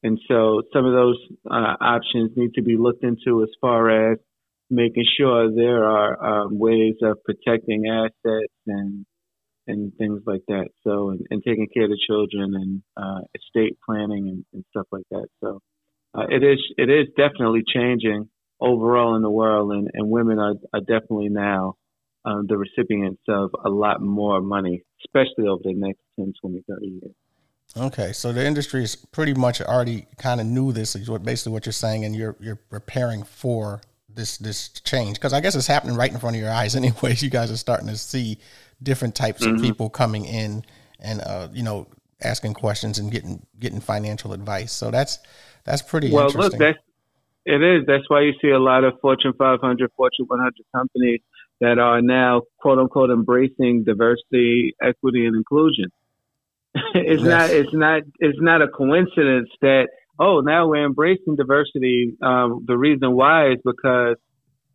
And 0.03 0.19
so, 0.27 0.61
some 0.71 0.85
of 0.85 0.93
those 0.93 1.17
uh, 1.49 1.75
options 1.81 2.31
need 2.37 2.53
to 2.53 2.61
be 2.61 2.77
looked 2.77 3.03
into 3.03 3.43
as 3.43 3.49
far 3.59 4.11
as 4.11 4.19
making 4.69 5.05
sure 5.17 5.53
there 5.53 5.85
are 5.85 6.43
um, 6.43 6.59
ways 6.59 6.95
of 7.01 7.17
protecting 7.23 7.87
assets 7.87 8.53
and 8.65 9.05
and 9.69 9.91
things 9.97 10.21
like 10.25 10.43
that. 10.47 10.67
So 10.85 11.09
and, 11.09 11.25
and 11.29 11.43
taking 11.45 11.67
care 11.73 11.83
of 11.83 11.89
the 11.89 11.99
children 12.07 12.53
and 12.55 12.81
uh, 12.95 13.21
estate 13.35 13.77
planning 13.85 14.29
and, 14.29 14.45
and, 14.53 14.63
stuff 14.69 14.87
like 14.91 15.03
that. 15.11 15.27
So 15.43 15.59
uh, 16.13 16.25
it 16.29 16.43
is 16.43 16.59
it 16.77 16.89
is 16.89 17.07
definitely 17.17 17.63
changing 17.73 18.29
overall 18.59 19.15
in 19.15 19.21
the 19.21 19.29
world, 19.29 19.71
and, 19.71 19.89
and 19.93 20.09
women 20.09 20.39
are, 20.39 20.55
are 20.73 20.79
definitely 20.79 21.29
now 21.29 21.75
um, 22.25 22.45
the 22.47 22.57
recipients 22.57 23.21
of 23.27 23.51
a 23.63 23.69
lot 23.69 24.01
more 24.01 24.41
money, 24.41 24.83
especially 25.05 25.47
over 25.47 25.61
the 25.63 25.73
next 25.73 25.99
10, 26.17 26.33
20, 26.41 26.63
30 26.67 26.85
years. 26.87 27.11
Okay, 27.75 28.13
so 28.13 28.31
the 28.31 28.45
industry 28.45 28.83
is 28.83 28.95
pretty 28.95 29.33
much 29.33 29.61
already 29.61 30.07
kind 30.17 30.39
of 30.39 30.47
knew 30.47 30.71
this. 30.71 30.95
Is 30.95 31.09
what 31.09 31.23
basically 31.23 31.51
what 31.51 31.65
you're 31.65 31.73
saying, 31.73 32.05
and 32.05 32.15
you're 32.15 32.35
you're 32.39 32.55
preparing 32.55 33.23
for 33.23 33.81
this 34.17 34.37
this 34.37 34.67
change 34.69 35.15
because 35.15 35.31
I 35.31 35.39
guess 35.39 35.55
it's 35.55 35.67
happening 35.67 35.95
right 35.95 36.11
in 36.11 36.19
front 36.19 36.35
of 36.35 36.41
your 36.41 36.51
eyes. 36.51 36.75
Anyways, 36.75 37.23
you 37.23 37.29
guys 37.29 37.49
are 37.49 37.57
starting 37.57 37.87
to 37.87 37.95
see 37.95 38.39
different 38.83 39.15
types 39.15 39.45
mm-hmm. 39.45 39.55
of 39.55 39.61
people 39.61 39.89
coming 39.89 40.25
in 40.25 40.65
and 40.99 41.21
uh, 41.21 41.47
you 41.53 41.63
know 41.63 41.87
asking 42.21 42.53
questions 42.55 42.99
and 42.99 43.11
getting 43.11 43.45
getting 43.59 43.79
financial 43.79 44.33
advice. 44.33 44.73
So 44.73 44.91
that's 44.91 45.19
that's 45.63 45.81
pretty 45.81 46.11
well. 46.11 46.29
Look, 46.29 46.57
that's 46.57 46.79
it 47.45 47.63
is. 47.63 47.85
That's 47.87 48.03
why 48.09 48.21
you 48.21 48.33
see 48.41 48.49
a 48.49 48.59
lot 48.59 48.83
of 48.83 48.99
Fortune 49.01 49.31
500, 49.37 49.91
Fortune 49.95 50.25
100 50.27 50.53
companies 50.75 51.21
that 51.61 51.79
are 51.79 52.01
now 52.01 52.41
quote 52.59 52.77
unquote 52.77 53.09
embracing 53.09 53.85
diversity, 53.85 54.75
equity, 54.81 55.25
and 55.25 55.35
inclusion. 55.35 55.85
it's 56.93 57.23
yes. 57.23 57.29
not. 57.29 57.49
It's 57.49 57.73
not. 57.73 58.01
It's 58.19 58.39
not 58.41 58.61
a 58.61 58.67
coincidence 58.67 59.49
that 59.61 59.87
oh, 60.19 60.41
now 60.41 60.67
we're 60.67 60.85
embracing 60.85 61.35
diversity. 61.35 62.13
Um, 62.21 62.65
the 62.67 62.77
reason 62.77 63.15
why 63.15 63.51
is 63.51 63.57
because 63.63 64.17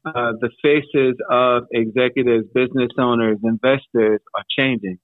uh, 0.04 0.32
the 0.40 0.50
faces 0.62 1.16
of 1.30 1.64
executives, 1.72 2.46
business 2.54 2.90
owners, 2.98 3.38
investors 3.42 4.20
are 4.34 4.44
changing. 4.56 4.98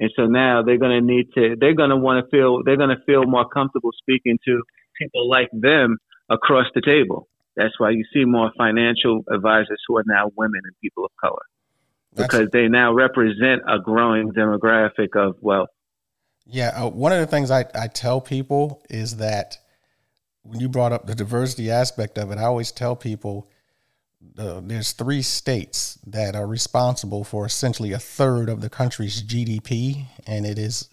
And 0.00 0.10
so 0.16 0.26
now 0.26 0.62
they're 0.62 0.78
going 0.78 1.00
to 1.00 1.04
need 1.04 1.26
to, 1.34 1.56
they're 1.58 1.74
going 1.74 1.90
to 1.90 1.96
want 1.96 2.24
to 2.24 2.30
feel, 2.30 2.62
they're 2.64 2.76
going 2.76 2.96
to 2.96 3.02
feel 3.04 3.24
more 3.24 3.48
comfortable 3.48 3.90
speaking 3.98 4.38
to 4.44 4.62
people 4.96 5.28
like 5.28 5.48
them 5.52 5.98
across 6.30 6.66
the 6.74 6.80
table. 6.80 7.28
That's 7.56 7.74
why 7.78 7.90
you 7.90 8.04
see 8.14 8.24
more 8.24 8.52
financial 8.56 9.24
advisors 9.32 9.80
who 9.88 9.96
are 9.98 10.04
now 10.06 10.30
women 10.36 10.60
and 10.64 10.74
people 10.80 11.04
of 11.04 11.10
color 11.20 11.42
because 12.14 12.38
That's, 12.40 12.52
they 12.52 12.68
now 12.68 12.92
represent 12.94 13.62
a 13.68 13.78
growing 13.80 14.32
demographic 14.32 15.16
of 15.16 15.36
wealth. 15.40 15.68
Yeah. 16.46 16.68
Uh, 16.68 16.88
one 16.88 17.12
of 17.12 17.18
the 17.18 17.26
things 17.26 17.50
I, 17.50 17.66
I 17.74 17.88
tell 17.88 18.20
people 18.20 18.82
is 18.88 19.16
that 19.16 19.58
when 20.48 20.60
you 20.60 20.68
brought 20.68 20.92
up 20.92 21.06
the 21.06 21.14
diversity 21.14 21.70
aspect 21.70 22.16
of 22.16 22.30
it, 22.30 22.38
I 22.38 22.44
always 22.44 22.72
tell 22.72 22.96
people 22.96 23.50
uh, 24.38 24.60
there's 24.64 24.92
three 24.92 25.22
states 25.22 25.98
that 26.06 26.34
are 26.34 26.46
responsible 26.46 27.22
for 27.22 27.44
essentially 27.44 27.92
a 27.92 27.98
third 27.98 28.48
of 28.48 28.60
the 28.60 28.70
country's 28.70 29.22
GDP, 29.22 30.06
and 30.26 30.46
it 30.46 30.58
is 30.58 30.88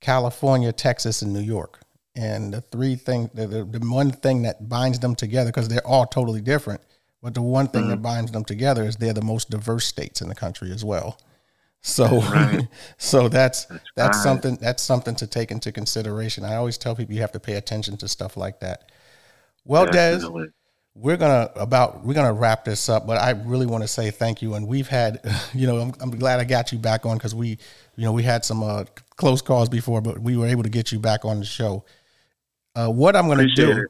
California, 0.00 0.72
Texas, 0.72 1.22
and 1.22 1.32
New 1.32 1.40
York. 1.40 1.80
And 2.14 2.52
the 2.52 2.60
three 2.60 2.96
thing, 2.96 3.30
the, 3.32 3.46
the, 3.46 3.64
the 3.64 3.78
one 3.86 4.10
thing 4.10 4.42
that 4.42 4.68
binds 4.68 4.98
them 4.98 5.14
together, 5.14 5.50
because 5.50 5.68
they're 5.68 5.86
all 5.86 6.06
totally 6.06 6.40
different, 6.40 6.82
but 7.22 7.34
the 7.34 7.40
one 7.40 7.68
thing 7.68 7.82
mm-hmm. 7.82 7.90
that 7.90 8.02
binds 8.02 8.32
them 8.32 8.44
together 8.44 8.82
is 8.82 8.96
they're 8.96 9.12
the 9.12 9.22
most 9.22 9.48
diverse 9.48 9.86
states 9.86 10.20
in 10.20 10.28
the 10.28 10.34
country 10.34 10.72
as 10.72 10.84
well. 10.84 11.18
So, 11.82 12.20
right. 12.20 12.66
so 12.96 13.28
that's 13.28 13.64
that's, 13.64 13.82
that's 13.96 14.16
right. 14.16 14.22
something 14.22 14.56
that's 14.56 14.82
something 14.82 15.14
to 15.16 15.26
take 15.26 15.50
into 15.50 15.72
consideration. 15.72 16.44
I 16.44 16.54
always 16.54 16.78
tell 16.78 16.94
people 16.94 17.14
you 17.14 17.20
have 17.20 17.32
to 17.32 17.40
pay 17.40 17.54
attention 17.54 17.96
to 17.98 18.08
stuff 18.08 18.36
like 18.36 18.60
that. 18.60 18.90
Well, 19.64 19.86
Definitely. 19.86 20.46
Des, 20.46 20.52
we're 20.94 21.16
gonna 21.16 21.50
about 21.56 22.04
we're 22.04 22.14
gonna 22.14 22.32
wrap 22.32 22.64
this 22.64 22.88
up, 22.88 23.06
but 23.06 23.18
I 23.18 23.30
really 23.30 23.66
want 23.66 23.82
to 23.82 23.88
say 23.88 24.10
thank 24.10 24.42
you. 24.42 24.54
And 24.54 24.68
we've 24.68 24.88
had, 24.88 25.20
you 25.54 25.66
know, 25.66 25.78
I'm, 25.78 25.92
I'm 26.00 26.10
glad 26.10 26.38
I 26.38 26.44
got 26.44 26.70
you 26.70 26.78
back 26.78 27.04
on 27.04 27.16
because 27.16 27.34
we, 27.34 27.58
you 27.96 28.04
know, 28.04 28.12
we 28.12 28.22
had 28.22 28.44
some 28.44 28.62
uh, 28.62 28.84
close 29.16 29.42
calls 29.42 29.68
before, 29.68 30.00
but 30.00 30.20
we 30.20 30.36
were 30.36 30.46
able 30.46 30.62
to 30.62 30.68
get 30.68 30.92
you 30.92 30.98
back 31.00 31.24
on 31.24 31.40
the 31.40 31.44
show. 31.44 31.84
Uh, 32.76 32.88
what 32.88 33.16
I'm 33.16 33.26
gonna 33.26 33.42
Appreciate 33.42 33.74
do, 33.74 33.80
it. 33.82 33.88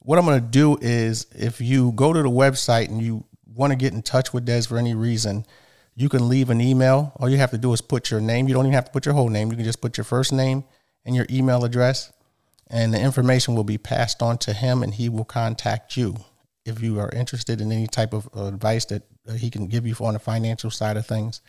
what 0.00 0.18
I'm 0.18 0.26
gonna 0.26 0.40
do 0.40 0.76
is, 0.80 1.26
if 1.34 1.60
you 1.60 1.92
go 1.92 2.12
to 2.12 2.22
the 2.22 2.30
website 2.30 2.88
and 2.88 3.00
you 3.00 3.24
want 3.54 3.70
to 3.70 3.76
get 3.76 3.94
in 3.94 4.02
touch 4.02 4.32
with 4.34 4.44
Des 4.44 4.62
for 4.62 4.76
any 4.76 4.94
reason 4.94 5.46
you 5.94 6.08
can 6.08 6.28
leave 6.28 6.50
an 6.50 6.60
email. 6.60 7.12
All 7.16 7.28
you 7.28 7.36
have 7.38 7.50
to 7.50 7.58
do 7.58 7.72
is 7.72 7.80
put 7.80 8.10
your 8.10 8.20
name. 8.20 8.48
You 8.48 8.54
don't 8.54 8.66
even 8.66 8.74
have 8.74 8.86
to 8.86 8.90
put 8.90 9.04
your 9.06 9.14
whole 9.14 9.28
name. 9.28 9.50
You 9.50 9.56
can 9.56 9.64
just 9.64 9.80
put 9.80 9.96
your 9.96 10.04
first 10.04 10.32
name 10.32 10.64
and 11.04 11.14
your 11.16 11.26
email 11.30 11.64
address, 11.64 12.12
and 12.68 12.92
the 12.92 13.00
information 13.00 13.54
will 13.54 13.64
be 13.64 13.78
passed 13.78 14.22
on 14.22 14.38
to 14.38 14.52
him, 14.52 14.82
and 14.82 14.94
he 14.94 15.08
will 15.08 15.24
contact 15.24 15.96
you 15.96 16.16
if 16.64 16.82
you 16.82 17.00
are 17.00 17.10
interested 17.10 17.60
in 17.60 17.72
any 17.72 17.86
type 17.86 18.12
of 18.12 18.28
advice 18.34 18.84
that 18.86 19.02
he 19.36 19.50
can 19.50 19.66
give 19.66 19.86
you 19.86 19.94
on 20.00 20.14
the 20.14 20.18
financial 20.18 20.70
side 20.70 20.96
of 20.96 21.06
things. 21.06 21.40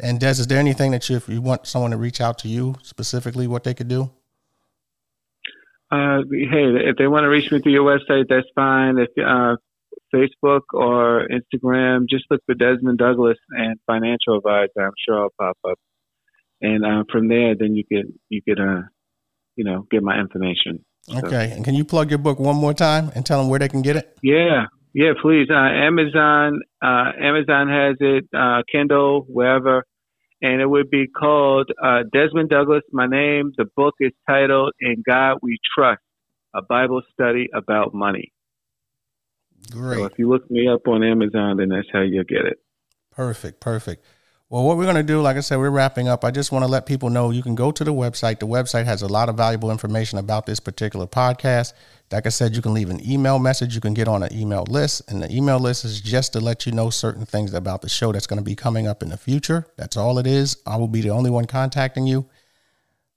And 0.00 0.20
Des, 0.20 0.30
is 0.30 0.46
there 0.48 0.58
anything 0.58 0.90
that 0.90 1.08
you, 1.08 1.16
if 1.16 1.28
you 1.28 1.40
want 1.40 1.66
someone 1.66 1.92
to 1.92 1.96
reach 1.96 2.20
out 2.20 2.38
to 2.38 2.48
you 2.48 2.76
specifically, 2.82 3.46
what 3.46 3.64
they 3.64 3.74
could 3.74 3.88
do? 3.88 4.10
Uh, 5.90 6.18
hey, 6.30 6.88
if 6.88 6.96
they 6.96 7.06
want 7.06 7.24
to 7.24 7.28
reach 7.28 7.52
me 7.52 7.60
through 7.60 7.72
your 7.72 7.84
website, 7.84 8.24
that's 8.28 8.48
fine. 8.54 8.98
If 8.98 9.10
uh, 9.24 9.56
Facebook 10.14 10.62
or 10.72 11.26
Instagram, 11.28 12.08
just 12.08 12.24
look 12.30 12.40
for 12.46 12.54
Desmond 12.54 12.98
Douglas 12.98 13.38
and 13.50 13.78
Financial 13.86 14.36
Advisor. 14.36 14.86
I'm 14.86 14.92
sure 15.06 15.22
I'll 15.22 15.34
pop 15.38 15.58
up. 15.68 15.78
And 16.60 16.84
uh, 16.84 17.04
from 17.10 17.28
there, 17.28 17.54
then 17.58 17.74
you 17.74 17.84
could 17.84 18.12
you 18.28 18.40
could 18.46 18.60
uh, 18.60 18.82
you 19.56 19.64
know 19.64 19.86
get 19.90 20.02
my 20.02 20.18
information. 20.18 20.84
Okay. 21.10 21.48
So. 21.50 21.56
And 21.56 21.64
can 21.64 21.74
you 21.74 21.84
plug 21.84 22.10
your 22.10 22.18
book 22.18 22.38
one 22.38 22.56
more 22.56 22.74
time 22.74 23.10
and 23.14 23.26
tell 23.26 23.40
them 23.40 23.50
where 23.50 23.58
they 23.58 23.68
can 23.68 23.82
get 23.82 23.96
it? 23.96 24.16
Yeah. 24.22 24.66
Yeah, 24.94 25.10
please. 25.20 25.48
Uh, 25.50 25.56
Amazon, 25.56 26.60
uh, 26.80 27.10
Amazon 27.20 27.68
has 27.68 27.96
it, 27.98 28.28
uh, 28.32 28.62
Kindle, 28.70 29.26
wherever, 29.28 29.82
and 30.40 30.60
it 30.60 30.66
would 30.66 30.88
be 30.88 31.08
called 31.08 31.68
uh, 31.82 32.04
Desmond 32.12 32.48
Douglas. 32.48 32.82
My 32.92 33.06
name. 33.08 33.50
The 33.56 33.64
book 33.76 33.94
is 33.98 34.12
titled 34.28 34.72
"In 34.78 35.02
God 35.04 35.38
We 35.42 35.58
Trust: 35.76 36.00
A 36.54 36.62
Bible 36.62 37.02
Study 37.12 37.48
About 37.52 37.92
Money." 37.92 38.33
Great. 39.70 39.98
So 39.98 40.04
if 40.04 40.18
you 40.18 40.28
look 40.28 40.50
me 40.50 40.68
up 40.68 40.86
on 40.88 41.02
Amazon, 41.02 41.56
then 41.56 41.68
that's 41.68 41.88
how 41.92 42.00
you'll 42.00 42.24
get 42.24 42.44
it. 42.44 42.58
Perfect, 43.10 43.60
perfect. 43.60 44.04
Well, 44.50 44.62
what 44.62 44.76
we're 44.76 44.84
going 44.84 44.96
to 44.96 45.02
do, 45.02 45.20
like 45.20 45.36
I 45.36 45.40
said, 45.40 45.56
we're 45.56 45.70
wrapping 45.70 46.06
up. 46.06 46.22
I 46.24 46.30
just 46.30 46.52
want 46.52 46.64
to 46.64 46.70
let 46.70 46.84
people 46.86 47.10
know 47.10 47.30
you 47.30 47.42
can 47.42 47.54
go 47.54 47.72
to 47.72 47.82
the 47.82 47.92
website. 47.92 48.38
The 48.38 48.46
website 48.46 48.84
has 48.84 49.02
a 49.02 49.08
lot 49.08 49.28
of 49.28 49.36
valuable 49.36 49.70
information 49.70 50.18
about 50.18 50.46
this 50.46 50.60
particular 50.60 51.06
podcast. 51.06 51.72
Like 52.12 52.26
I 52.26 52.28
said, 52.28 52.54
you 52.54 52.62
can 52.62 52.74
leave 52.74 52.90
an 52.90 53.04
email 53.08 53.38
message. 53.38 53.74
You 53.74 53.80
can 53.80 53.94
get 53.94 54.06
on 54.06 54.22
an 54.22 54.32
email 54.32 54.64
list. 54.68 55.10
And 55.10 55.22
the 55.22 55.34
email 55.34 55.58
list 55.58 55.84
is 55.84 56.00
just 56.00 56.34
to 56.34 56.40
let 56.40 56.66
you 56.66 56.72
know 56.72 56.90
certain 56.90 57.24
things 57.24 57.54
about 57.54 57.82
the 57.82 57.88
show 57.88 58.12
that's 58.12 58.26
going 58.26 58.38
to 58.38 58.44
be 58.44 58.54
coming 58.54 58.86
up 58.86 59.02
in 59.02 59.08
the 59.08 59.16
future. 59.16 59.66
That's 59.76 59.96
all 59.96 60.18
it 60.18 60.26
is. 60.26 60.58
I 60.66 60.76
will 60.76 60.88
be 60.88 61.00
the 61.00 61.10
only 61.10 61.30
one 61.30 61.46
contacting 61.46 62.06
you. 62.06 62.26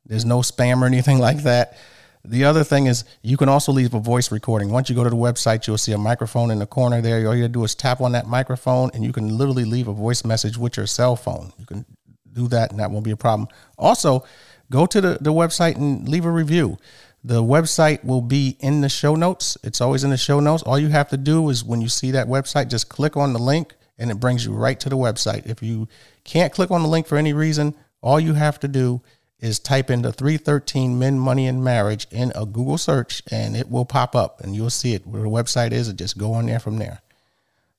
There's 0.05 0.25
no 0.25 0.39
spam 0.39 0.81
or 0.81 0.85
anything 0.85 1.19
like 1.27 1.43
that. 1.43 1.77
The 2.25 2.43
other 2.43 2.63
thing 2.63 2.87
is 2.87 3.03
you 3.21 3.37
can 3.37 3.49
also 3.49 3.71
leave 3.71 3.93
a 3.93 3.99
voice 3.99 4.31
recording. 4.31 4.69
Once 4.69 4.89
you 4.89 4.95
go 4.95 5.03
to 5.03 5.09
the 5.09 5.15
website, 5.15 5.65
you'll 5.65 5.77
see 5.77 5.93
a 5.93 5.97
microphone 5.97 6.51
in 6.51 6.59
the 6.59 6.65
corner 6.65 7.01
there. 7.01 7.27
All 7.27 7.35
you 7.35 7.43
gotta 7.43 7.53
do 7.53 7.63
is 7.63 7.75
tap 7.75 8.01
on 8.01 8.11
that 8.13 8.27
microphone 8.27 8.91
and 8.93 9.03
you 9.03 9.13
can 9.13 9.37
literally 9.37 9.65
leave 9.65 9.87
a 9.87 9.93
voice 9.93 10.25
message 10.25 10.57
with 10.57 10.77
your 10.77 10.87
cell 10.87 11.15
phone. 11.15 11.53
You 11.57 11.65
can 11.65 11.85
do 12.33 12.47
that 12.49 12.71
and 12.71 12.79
that 12.79 12.91
won't 12.91 13.05
be 13.05 13.11
a 13.11 13.17
problem. 13.17 13.47
Also, 13.77 14.25
go 14.69 14.85
to 14.85 15.01
the, 15.01 15.17
the 15.21 15.31
website 15.31 15.75
and 15.75 16.07
leave 16.07 16.25
a 16.25 16.31
review. 16.31 16.77
The 17.23 17.41
website 17.41 18.03
will 18.03 18.21
be 18.21 18.57
in 18.59 18.81
the 18.81 18.89
show 18.89 19.15
notes. 19.15 19.57
It's 19.63 19.81
always 19.81 20.03
in 20.03 20.11
the 20.11 20.17
show 20.17 20.39
notes. 20.39 20.63
All 20.63 20.79
you 20.79 20.89
have 20.89 21.09
to 21.09 21.17
do 21.17 21.49
is 21.49 21.63
when 21.63 21.81
you 21.81 21.89
see 21.89 22.11
that 22.11 22.27
website, 22.27 22.69
just 22.69 22.89
click 22.89 23.17
on 23.17 23.33
the 23.33 23.39
link 23.39 23.75
and 23.97 24.11
it 24.11 24.19
brings 24.19 24.45
you 24.45 24.53
right 24.53 24.79
to 24.79 24.89
the 24.89 24.97
website. 24.97 25.45
If 25.45 25.63
you 25.63 25.87
can't 26.23 26.53
click 26.53 26.71
on 26.71 26.83
the 26.83 26.87
link 26.87 27.07
for 27.07 27.17
any 27.17 27.33
reason, 27.33 27.75
all 28.01 28.19
you 28.19 28.33
have 28.33 28.59
to 28.59 28.67
do 28.67 29.01
is 29.39 29.59
type 29.59 29.89
in 29.89 30.01
the 30.01 30.11
313 30.11 30.97
Men, 30.97 31.19
Money, 31.19 31.47
and 31.47 31.63
Marriage 31.63 32.07
in 32.11 32.31
a 32.35 32.45
Google 32.45 32.77
search 32.77 33.21
and 33.29 33.55
it 33.55 33.69
will 33.69 33.85
pop 33.85 34.15
up 34.15 34.41
and 34.41 34.55
you'll 34.55 34.69
see 34.69 34.93
it 34.93 35.05
where 35.05 35.21
the 35.21 35.29
website 35.29 35.71
is 35.71 35.87
and 35.87 35.97
just 35.97 36.17
go 36.17 36.33
on 36.33 36.47
there 36.47 36.59
from 36.59 36.77
there. 36.77 37.01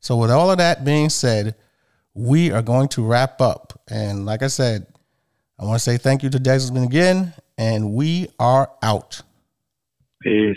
So, 0.00 0.16
with 0.16 0.30
all 0.30 0.50
of 0.50 0.58
that 0.58 0.84
being 0.84 1.08
said, 1.08 1.56
we 2.14 2.52
are 2.52 2.62
going 2.62 2.88
to 2.88 3.04
wrap 3.04 3.40
up. 3.40 3.80
And 3.88 4.26
like 4.26 4.42
I 4.42 4.46
said, 4.46 4.86
I 5.58 5.64
want 5.64 5.76
to 5.76 5.84
say 5.84 5.96
thank 5.96 6.22
you 6.22 6.30
to 6.30 6.38
Desmond 6.38 6.86
again, 6.86 7.34
and 7.56 7.92
we 7.92 8.28
are 8.38 8.70
out. 8.82 9.22
Peace. 10.22 10.56